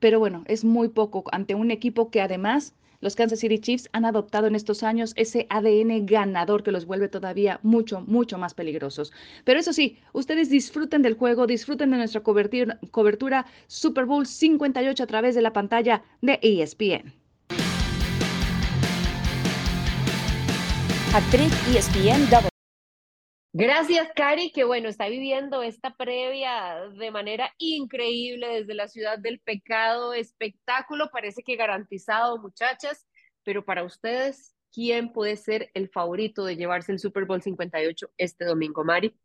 pero 0.00 0.18
bueno, 0.18 0.44
es 0.46 0.64
muy 0.64 0.88
poco 0.88 1.24
ante 1.32 1.54
un 1.54 1.70
equipo 1.70 2.10
que 2.10 2.20
además 2.20 2.74
los 3.00 3.14
Kansas 3.14 3.38
City 3.38 3.58
Chiefs 3.58 3.88
han 3.92 4.04
adoptado 4.04 4.48
en 4.48 4.56
estos 4.56 4.82
años 4.82 5.12
ese 5.16 5.46
ADN 5.50 6.06
ganador 6.06 6.64
que 6.64 6.72
los 6.72 6.84
vuelve 6.84 7.08
todavía 7.08 7.60
mucho, 7.62 8.00
mucho 8.00 8.38
más 8.38 8.54
peligrosos. 8.54 9.12
Pero 9.44 9.60
eso 9.60 9.72
sí, 9.72 9.98
ustedes 10.12 10.50
disfruten 10.50 11.02
del 11.02 11.14
juego, 11.14 11.46
disfruten 11.46 11.90
de 11.90 11.98
nuestra 11.98 12.22
cobertura, 12.22 13.46
Super 13.68 14.04
Bowl 14.04 14.26
58 14.26 15.02
a 15.02 15.06
través 15.06 15.36
de 15.36 15.42
la 15.42 15.52
pantalla 15.52 16.02
de 16.22 16.40
ESPN. 16.42 17.14
Actriz 21.14 21.52
ESPN 21.74 22.28
Gracias, 23.60 24.08
Cari, 24.14 24.52
que 24.52 24.62
bueno, 24.62 24.88
está 24.88 25.08
viviendo 25.08 25.64
esta 25.64 25.96
previa 25.96 26.88
de 26.96 27.10
manera 27.10 27.52
increíble 27.58 28.46
desde 28.60 28.72
la 28.72 28.86
ciudad 28.86 29.18
del 29.18 29.40
pecado, 29.40 30.14
espectáculo, 30.14 31.10
parece 31.10 31.42
que 31.42 31.56
garantizado, 31.56 32.38
muchachas, 32.38 33.08
pero 33.42 33.64
para 33.64 33.82
ustedes, 33.82 34.54
¿quién 34.72 35.12
puede 35.12 35.36
ser 35.36 35.72
el 35.74 35.88
favorito 35.88 36.44
de 36.44 36.54
llevarse 36.54 36.92
el 36.92 37.00
Super 37.00 37.24
Bowl 37.24 37.42
58 37.42 38.08
este 38.16 38.44
domingo, 38.44 38.84
Mari? 38.84 39.18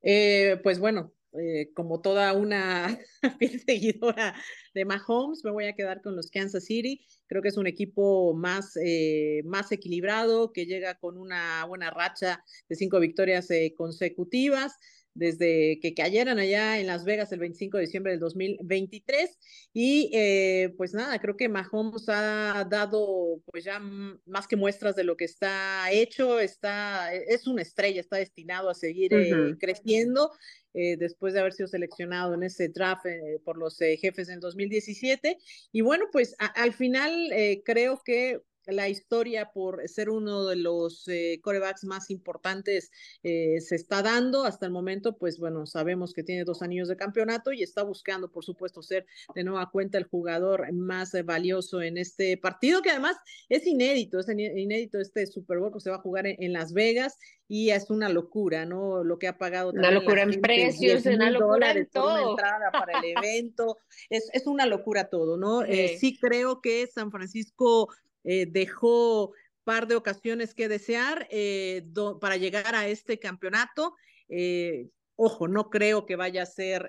Eh, 0.00 0.60
pues 0.62 0.78
bueno, 0.78 1.12
eh, 1.32 1.70
como 1.74 2.00
toda 2.00 2.32
una 2.32 2.98
seguidora 3.66 4.34
de 4.74 4.84
Mahomes, 4.84 5.44
me 5.44 5.50
voy 5.50 5.66
a 5.66 5.74
quedar 5.74 6.00
con 6.00 6.16
los 6.16 6.30
Kansas 6.30 6.64
City. 6.64 7.04
Creo 7.26 7.42
que 7.42 7.48
es 7.48 7.56
un 7.56 7.66
equipo 7.66 8.34
más, 8.34 8.76
eh, 8.82 9.42
más 9.44 9.70
equilibrado, 9.72 10.52
que 10.52 10.66
llega 10.66 10.94
con 10.98 11.18
una 11.18 11.64
buena 11.66 11.90
racha 11.90 12.42
de 12.68 12.76
cinco 12.76 13.00
victorias 13.00 13.50
eh, 13.50 13.74
consecutivas 13.76 14.78
desde 15.18 15.80
que 15.80 15.94
cayeran 15.94 16.38
allá 16.38 16.78
en 16.78 16.86
Las 16.86 17.04
Vegas 17.04 17.32
el 17.32 17.40
25 17.40 17.76
de 17.76 17.84
diciembre 17.84 18.12
del 18.12 18.20
2023. 18.20 19.36
Y 19.72 20.10
eh, 20.14 20.72
pues 20.76 20.94
nada, 20.94 21.18
creo 21.18 21.36
que 21.36 21.48
Mahomes 21.48 22.08
ha 22.08 22.64
dado 22.70 23.42
pues 23.46 23.64
ya 23.64 23.80
más 23.80 24.46
que 24.46 24.56
muestras 24.56 24.94
de 24.94 25.04
lo 25.04 25.16
que 25.16 25.24
está 25.24 25.90
hecho, 25.90 26.38
está, 26.38 27.12
es 27.12 27.46
una 27.46 27.62
estrella, 27.62 28.00
está 28.00 28.16
destinado 28.16 28.70
a 28.70 28.74
seguir 28.74 29.12
eh, 29.12 29.56
creciendo. 29.58 30.30
Eh, 30.74 30.96
después 30.96 31.32
de 31.32 31.40
haber 31.40 31.54
sido 31.54 31.66
seleccionado 31.66 32.34
en 32.34 32.44
ese 32.44 32.68
draft 32.68 33.06
por 33.44 33.58
los 33.58 33.78
jefes 33.78 34.28
en 34.28 34.38
2017. 34.38 35.36
Y 35.72 35.80
bueno, 35.80 36.04
pues 36.12 36.36
al 36.38 36.72
final 36.72 37.30
creo 37.64 38.00
que 38.04 38.40
la 38.68 38.88
historia 38.88 39.50
por 39.52 39.86
ser 39.88 40.10
uno 40.10 40.46
de 40.46 40.56
los 40.56 41.08
eh, 41.08 41.40
corebacks 41.42 41.84
más 41.84 42.10
importantes 42.10 42.90
eh, 43.22 43.60
se 43.60 43.76
está 43.76 44.02
dando. 44.02 44.44
Hasta 44.44 44.66
el 44.66 44.72
momento, 44.72 45.16
pues 45.16 45.38
bueno, 45.38 45.66
sabemos 45.66 46.12
que 46.12 46.22
tiene 46.22 46.44
dos 46.44 46.62
anillos 46.62 46.88
de 46.88 46.96
campeonato 46.96 47.52
y 47.52 47.62
está 47.62 47.82
buscando, 47.82 48.30
por 48.30 48.44
supuesto, 48.44 48.82
ser 48.82 49.06
de 49.34 49.44
nueva 49.44 49.70
cuenta 49.70 49.98
el 49.98 50.04
jugador 50.04 50.70
más 50.72 51.12
valioso 51.24 51.82
en 51.82 51.98
este 51.98 52.36
partido, 52.36 52.82
que 52.82 52.90
además 52.90 53.16
es 53.48 53.66
inédito, 53.66 54.18
es 54.18 54.28
inédito 54.28 55.00
este 55.00 55.26
Super 55.26 55.58
Bowl 55.58 55.72
que 55.72 55.80
se 55.80 55.90
va 55.90 55.96
a 55.96 56.00
jugar 56.00 56.26
en, 56.26 56.52
Las 56.52 56.72
Vegas 56.72 57.18
y 57.46 57.70
es 57.70 57.90
una 57.90 58.08
locura, 58.08 58.66
¿no? 58.66 59.04
Lo 59.04 59.18
que 59.18 59.28
ha 59.28 59.38
pagado. 59.38 59.70
Una 59.70 59.90
locura 59.90 60.22
en 60.22 60.40
precios, 60.40 61.06
una 61.06 61.30
locura 61.30 61.72
en 61.72 61.88
todo. 61.88 62.30
entrada 62.30 62.70
para 62.72 63.00
el 63.00 63.04
evento, 63.16 63.78
es, 64.10 64.28
es 64.32 64.46
una 64.46 64.66
locura 64.66 65.08
todo, 65.08 65.36
¿no? 65.36 65.62
Eh, 65.62 65.96
sí 65.98 66.18
creo 66.18 66.60
que 66.60 66.86
San 66.86 67.10
Francisco 67.10 67.88
eh, 68.24 68.46
dejó 68.50 69.32
par 69.64 69.86
de 69.86 69.96
ocasiones 69.96 70.54
que 70.54 70.68
desear 70.68 71.28
eh, 71.30 71.86
para 72.20 72.36
llegar 72.36 72.74
a 72.74 72.88
este 72.88 73.18
campeonato. 73.18 73.94
Eh, 74.28 74.88
ojo, 75.16 75.48
no 75.48 75.68
creo 75.70 76.06
que 76.06 76.16
vaya 76.16 76.42
a 76.42 76.46
ser 76.46 76.88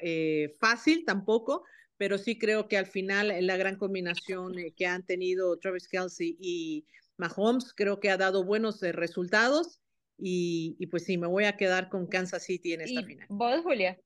fácil 0.60 1.04
tampoco, 1.06 1.64
pero 1.98 2.18
sí 2.18 2.38
creo 2.38 2.68
que 2.68 2.78
al 2.78 2.88
final 2.88 3.34
la 3.46 3.58
gran 3.58 3.78
combinación 3.78 4.54
que 4.76 4.86
han 4.86 5.06
tenido 5.06 5.58
Travis 5.58 5.88
Kelsey 5.88 6.38
y 6.40 6.86
Mahomes 7.18 7.74
creo 7.74 8.00
que 8.00 8.10
ha 8.10 8.18
dado 8.18 8.46
buenos 8.46 8.80
resultados 8.82 9.82
y, 10.22 10.86
pues 10.88 11.06
sí, 11.06 11.18
me 11.18 11.28
voy 11.28 11.46
a 11.46 11.56
quedar 11.56 11.90
con 11.90 12.08
Kansas 12.08 12.44
City 12.44 12.74
en 12.74 12.82
esta 12.82 13.04
final. 13.04 13.28
¿Vos, 13.30 13.62
Julia? 13.62 13.98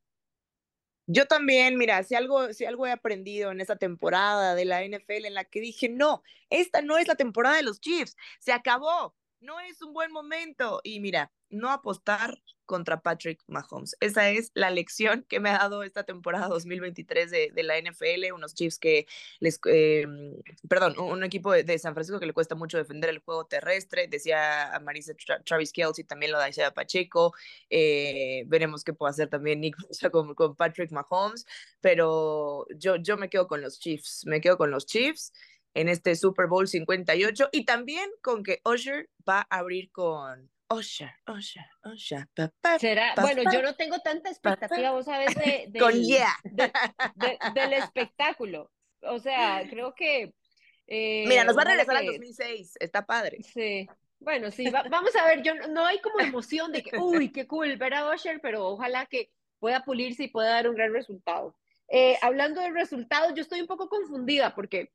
Yo 1.08 1.26
también, 1.26 1.78
mira, 1.78 2.02
si 2.04 2.16
algo, 2.16 2.54
si 2.54 2.66
algo 2.66 2.88
he 2.88 2.92
aprendido 2.92 3.52
en 3.52 3.60
esta 3.60 3.76
temporada 3.76 4.56
de 4.56 4.63
la 4.66 4.84
NFL 4.84 5.26
en 5.26 5.34
la 5.34 5.44
que 5.44 5.60
dije, 5.60 5.89
no, 5.89 6.24
esta 6.50 6.82
no 6.82 6.98
es 6.98 7.08
la 7.08 7.16
temporada 7.16 7.58
de 7.58 7.63
los 7.63 7.82
Chiefs, 7.82 8.16
se 8.39 8.54
acabó, 8.54 9.13
no 9.43 9.60
es 9.60 9.82
un 9.82 9.93
buen 9.93 10.12
momento. 10.12 10.82
Y 10.84 10.99
mira, 10.99 11.32
no 11.49 11.69
apostar 11.69 12.41
contra 12.65 13.01
Patrick 13.01 13.43
Mahomes. 13.47 13.95
Esa 13.99 14.29
es 14.32 14.51
la 14.56 14.69
lección 14.69 15.25
que 15.27 15.39
me 15.39 15.49
ha 15.49 15.58
dado 15.58 15.84
esta 15.84 16.03
temporada 16.03 16.47
2023 16.47 17.29
de, 17.29 17.51
de 17.53 17.63
la 17.63 17.77
NFL, 17.77 18.34
unos 18.34 18.56
Chiefs 18.56 18.79
que 18.79 19.06
les, 19.39 19.60
eh, 19.67 20.08
perdón, 20.69 20.97
un 20.97 21.23
equipo 21.23 21.51
de, 21.51 21.77
San 21.77 21.93
Francisco 21.93 22.19
que 22.19 22.25
le 22.25 22.34
cuesta 22.34 22.56
mucho 22.56 22.77
defender 22.77 23.10
el 23.10 23.19
juego 23.19 23.45
terrestre, 23.45 24.08
decía 24.08 24.73
a 24.73 24.79
Marisa 24.79 25.13
Travis 25.45 25.73
Kelsey, 25.73 26.06
también 26.06 26.32
lo 26.32 26.39
decía 26.39 26.73
Pacheco, 26.73 27.34
eh, 27.69 28.43
veremos 28.47 28.84
qué 28.84 28.93
puede 28.93 29.12
hacer 29.12 29.27
también 29.27 29.60
Nick 29.60 29.75
con, 30.12 30.34
con 30.34 30.56
Patrick 30.56 30.91
Mahomes, 30.91 31.45
pero 31.82 32.65
yo, 32.77 32.95
yo 32.95 33.17
me 33.17 33.29
quedo 33.29 33.47
con 33.47 33.62
los 33.62 33.79
Chiefs, 33.79 34.25
me 34.25 34.39
quedo 34.39 34.58
con 34.58 34.71
los 34.71 34.86
Chiefs 34.86 35.34
en 35.74 35.90
este 35.90 36.16
Super 36.16 36.48
Bowl 36.48 36.68
58 36.68 37.50
y 37.52 37.66
también 37.66 38.10
con 38.22 38.44
que 38.44 38.62
Usher 38.66 39.10
va 39.28 39.48
a 39.50 39.58
abrir 39.58 39.92
con 39.92 40.50
Usher, 40.70 41.12
Usher, 41.28 41.66
Usher. 41.86 42.28
¿Será? 42.80 43.14
bueno, 43.20 43.44
yo 43.52 43.62
no 43.62 43.76
tengo 43.76 44.00
tanta 44.00 44.30
expectativa, 44.30 44.92
vos 44.92 45.06
sabes, 45.06 45.36
de, 45.68 45.80
con 45.80 45.94
yeah. 45.94 46.36
del 47.54 47.74
espectáculo. 47.74 48.72
O 49.02 49.20
sea, 49.20 49.68
creo 49.70 49.94
que... 49.94 50.34
Eh, 50.88 51.26
Mira, 51.28 51.44
nos 51.44 51.58
va 51.58 51.62
a 51.62 51.66
regresar 51.66 51.98
al 51.98 52.06
2006, 52.06 52.78
está 52.80 53.06
padre. 53.06 53.42
Sí, 53.44 53.88
bueno, 54.20 54.52
sí, 54.52 54.70
vamos 54.70 55.16
a 55.16 55.26
ver, 55.28 55.44
yo 55.44 55.54
no 55.70 55.86
hay 55.86 56.00
como 56.00 56.20
emoción 56.20 56.72
de 56.72 56.82
que, 56.82 56.98
uy, 56.98 57.32
qué 57.32 57.46
cool 57.46 57.76
ver 57.78 57.94
a 57.94 58.10
Usher, 58.10 58.40
pero 58.42 58.66
ojalá 58.68 59.06
que 59.06 59.30
pueda 59.60 59.84
pulirse 59.84 60.24
y 60.24 60.28
pueda 60.30 60.50
dar 60.50 60.70
un 60.70 60.76
gran 60.76 60.94
resultado. 60.94 61.56
Eh, 61.90 62.18
hablando 62.22 62.62
de 62.62 62.72
resultados, 62.72 63.34
yo 63.36 63.42
estoy 63.42 63.62
un 63.62 63.68
poco 63.68 63.90
confundida 63.90 64.56
porque 64.56 64.92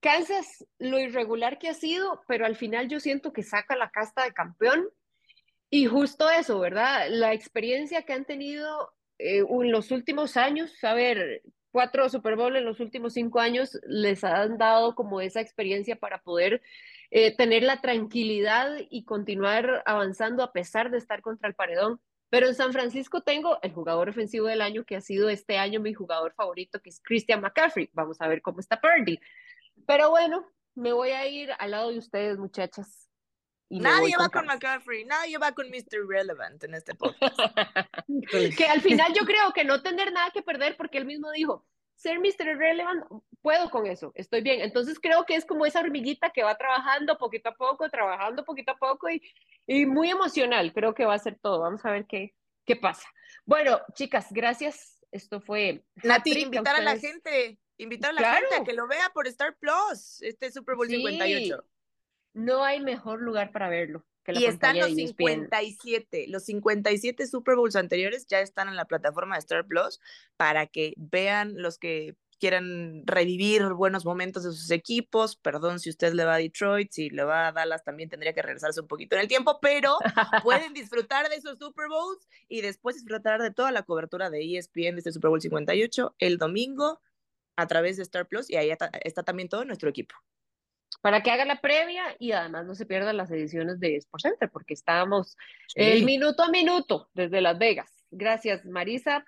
Kansas, 0.00 0.66
lo 0.78 0.98
irregular 0.98 1.58
que 1.58 1.68
ha 1.68 1.74
sido, 1.74 2.22
pero 2.26 2.46
al 2.46 2.56
final 2.56 2.88
yo 2.88 3.00
siento 3.00 3.32
que 3.32 3.42
saca 3.42 3.76
la 3.76 3.90
casta 3.90 4.24
de 4.24 4.32
campeón. 4.32 4.88
Y 5.68 5.86
justo 5.86 6.28
eso, 6.30 6.58
¿verdad? 6.58 7.08
La 7.10 7.32
experiencia 7.32 8.02
que 8.02 8.12
han 8.12 8.24
tenido 8.24 8.92
eh, 9.18 9.44
en 9.48 9.70
los 9.70 9.90
últimos 9.90 10.36
años, 10.36 10.82
a 10.82 10.94
ver, 10.94 11.42
cuatro 11.70 12.08
Super 12.08 12.36
Bowl 12.36 12.56
en 12.56 12.64
los 12.64 12.80
últimos 12.80 13.14
cinco 13.14 13.40
años 13.40 13.78
les 13.86 14.24
han 14.24 14.58
dado 14.58 14.94
como 14.94 15.20
esa 15.20 15.40
experiencia 15.40 15.96
para 15.96 16.22
poder 16.22 16.62
eh, 17.10 17.36
tener 17.36 17.62
la 17.62 17.80
tranquilidad 17.80 18.78
y 18.88 19.04
continuar 19.04 19.82
avanzando 19.86 20.42
a 20.42 20.52
pesar 20.52 20.90
de 20.90 20.98
estar 20.98 21.22
contra 21.22 21.48
el 21.48 21.54
paredón. 21.54 22.00
Pero 22.30 22.46
en 22.46 22.54
San 22.54 22.72
Francisco 22.72 23.22
tengo 23.22 23.58
el 23.62 23.72
jugador 23.72 24.08
ofensivo 24.08 24.46
del 24.46 24.62
año 24.62 24.84
que 24.84 24.96
ha 24.96 25.00
sido 25.00 25.28
este 25.28 25.58
año 25.58 25.80
mi 25.80 25.94
jugador 25.94 26.32
favorito, 26.32 26.80
que 26.80 26.90
es 26.90 27.00
Christian 27.02 27.40
McCaffrey. 27.40 27.90
Vamos 27.92 28.20
a 28.20 28.28
ver 28.28 28.40
cómo 28.40 28.60
está 28.60 28.80
Purdy. 28.80 29.18
Pero 29.86 30.10
bueno, 30.10 30.46
me 30.74 30.92
voy 30.92 31.10
a 31.10 31.26
ir 31.26 31.50
al 31.58 31.72
lado 31.72 31.90
de 31.90 31.98
ustedes, 31.98 32.38
muchachas. 32.38 33.08
nadie 33.68 34.16
va 34.18 34.28
con, 34.28 34.46
McCaffrey, 34.46 35.04
nadie 35.04 35.38
va 35.38 35.52
con 35.52 35.68
Mr. 35.70 36.06
Relevant 36.06 36.62
en 36.64 36.74
este 36.74 36.94
podcast. 36.96 37.38
que 38.56 38.66
al 38.66 38.80
final 38.80 39.12
yo 39.12 39.24
creo 39.24 39.52
que 39.52 39.64
no 39.64 39.82
tener 39.82 40.12
nada 40.12 40.30
que 40.30 40.42
perder 40.42 40.76
porque 40.76 40.98
él 40.98 41.06
mismo 41.06 41.30
dijo, 41.30 41.66
ser 42.00 42.18
Mr. 42.18 42.56
Relevant, 42.56 43.04
puedo 43.42 43.70
con 43.70 43.86
eso, 43.86 44.12
estoy 44.14 44.40
bien. 44.40 44.62
Entonces 44.62 44.98
creo 44.98 45.26
que 45.26 45.34
es 45.34 45.44
como 45.44 45.66
esa 45.66 45.80
hormiguita 45.80 46.30
que 46.30 46.42
va 46.42 46.56
trabajando 46.56 47.18
poquito 47.18 47.50
a 47.50 47.54
poco, 47.54 47.88
trabajando 47.90 48.44
poquito 48.44 48.72
a 48.72 48.78
poco 48.78 49.10
y, 49.10 49.22
y 49.66 49.84
muy 49.84 50.10
emocional. 50.10 50.72
Creo 50.72 50.94
que 50.94 51.04
va 51.04 51.14
a 51.14 51.18
ser 51.18 51.38
todo. 51.40 51.60
Vamos 51.60 51.84
a 51.84 51.90
ver 51.90 52.06
qué, 52.06 52.34
qué 52.64 52.76
pasa. 52.76 53.06
Bueno, 53.44 53.80
chicas, 53.94 54.28
gracias. 54.30 54.98
Esto 55.12 55.40
fue... 55.40 55.84
Nati, 56.02 56.40
invitar 56.40 56.76
a 56.76 56.80
la 56.80 56.96
gente 56.96 57.58
Invitar 57.80 58.10
a 58.10 58.12
la 58.12 58.34
gente 58.34 58.56
a 58.56 58.64
que 58.64 58.74
lo 58.74 58.86
vea 58.86 59.10
por 59.14 59.26
Star 59.26 59.56
Plus, 59.58 60.20
este 60.20 60.52
Super 60.52 60.76
Bowl 60.76 60.86
58. 60.86 61.64
No 62.34 62.62
hay 62.62 62.80
mejor 62.80 63.22
lugar 63.22 63.52
para 63.52 63.70
verlo. 63.70 64.04
Que 64.22 64.32
la 64.32 64.40
y 64.40 64.44
están 64.44 64.78
los 64.78 64.94
57, 64.94 66.26
los 66.28 66.44
57 66.44 67.26
Super 67.26 67.56
Bowls 67.56 67.76
anteriores 67.76 68.26
ya 68.26 68.40
están 68.40 68.68
en 68.68 68.76
la 68.76 68.84
plataforma 68.84 69.36
de 69.36 69.40
Star 69.40 69.66
Plus 69.66 69.98
para 70.36 70.66
que 70.66 70.92
vean 70.98 71.54
los 71.56 71.78
que 71.78 72.16
quieran 72.38 73.02
revivir 73.06 73.64
buenos 73.72 74.04
momentos 74.04 74.44
de 74.44 74.50
sus 74.50 74.70
equipos. 74.70 75.36
Perdón 75.36 75.80
si 75.80 75.88
usted 75.88 76.12
le 76.12 76.26
va 76.26 76.34
a 76.34 76.38
Detroit, 76.38 76.92
si 76.92 77.08
le 77.08 77.24
va 77.24 77.48
a 77.48 77.52
Dallas 77.52 77.82
también 77.82 78.10
tendría 78.10 78.34
que 78.34 78.42
regresarse 78.42 78.82
un 78.82 78.88
poquito 78.88 79.16
en 79.16 79.22
el 79.22 79.28
tiempo, 79.28 79.58
pero 79.62 79.96
pueden 80.44 80.74
disfrutar 80.74 81.30
de 81.30 81.36
esos 81.36 81.58
Super 81.58 81.88
Bowls 81.88 82.28
y 82.46 82.60
después 82.60 82.96
disfrutar 82.96 83.40
de 83.40 83.52
toda 83.52 83.72
la 83.72 83.84
cobertura 83.84 84.28
de 84.28 84.58
ESPN 84.58 84.96
de 84.96 84.98
este 84.98 85.12
Super 85.12 85.30
Bowl 85.30 85.40
58 85.40 86.16
el 86.18 86.36
domingo 86.36 87.00
a 87.56 87.66
través 87.66 87.96
de 87.96 88.02
Star 88.02 88.26
Plus 88.26 88.50
y 88.50 88.56
ahí 88.56 88.70
está, 88.70 89.22
también 89.22 89.48
todo 89.48 89.64
nuestro 89.64 89.90
equipo. 89.90 90.14
Para 91.02 91.22
que 91.22 91.30
haga 91.30 91.44
la 91.44 91.60
previa 91.60 92.16
y 92.18 92.32
además 92.32 92.66
no 92.66 92.74
se 92.74 92.84
pierdan 92.84 93.16
las 93.16 93.30
ediciones 93.30 93.80
de 93.80 93.96
Sports 93.96 94.22
Center, 94.22 94.50
porque 94.50 94.74
estábamos 94.74 95.36
el 95.74 96.04
minuto 96.04 96.42
a 96.42 96.50
minuto 96.50 97.08
desde 97.14 97.40
Las 97.40 97.58
Vegas. 97.58 98.04
Gracias, 98.10 98.64
Marisa. 98.66 99.24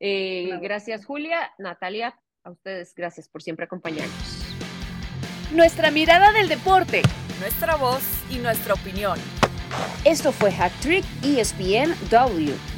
Eh, 0.00 0.58
gracias, 0.60 1.04
Julia. 1.04 1.52
Natalia, 1.58 2.18
a 2.42 2.50
ustedes, 2.50 2.92
gracias 2.94 3.28
por 3.28 3.42
siempre 3.42 3.66
acompañarnos. 3.66 4.42
Nuestra 5.52 5.90
mirada 5.90 6.32
del 6.32 6.48
deporte, 6.48 7.02
nuestra 7.38 7.76
voz 7.76 8.02
y 8.30 8.38
nuestra 8.38 8.74
opinión. 8.74 9.18
Esto 10.04 10.32
fue 10.32 10.50
Hack 10.50 10.72
Trick 10.80 11.04
ESPN 11.22 11.94
W. 12.10 12.71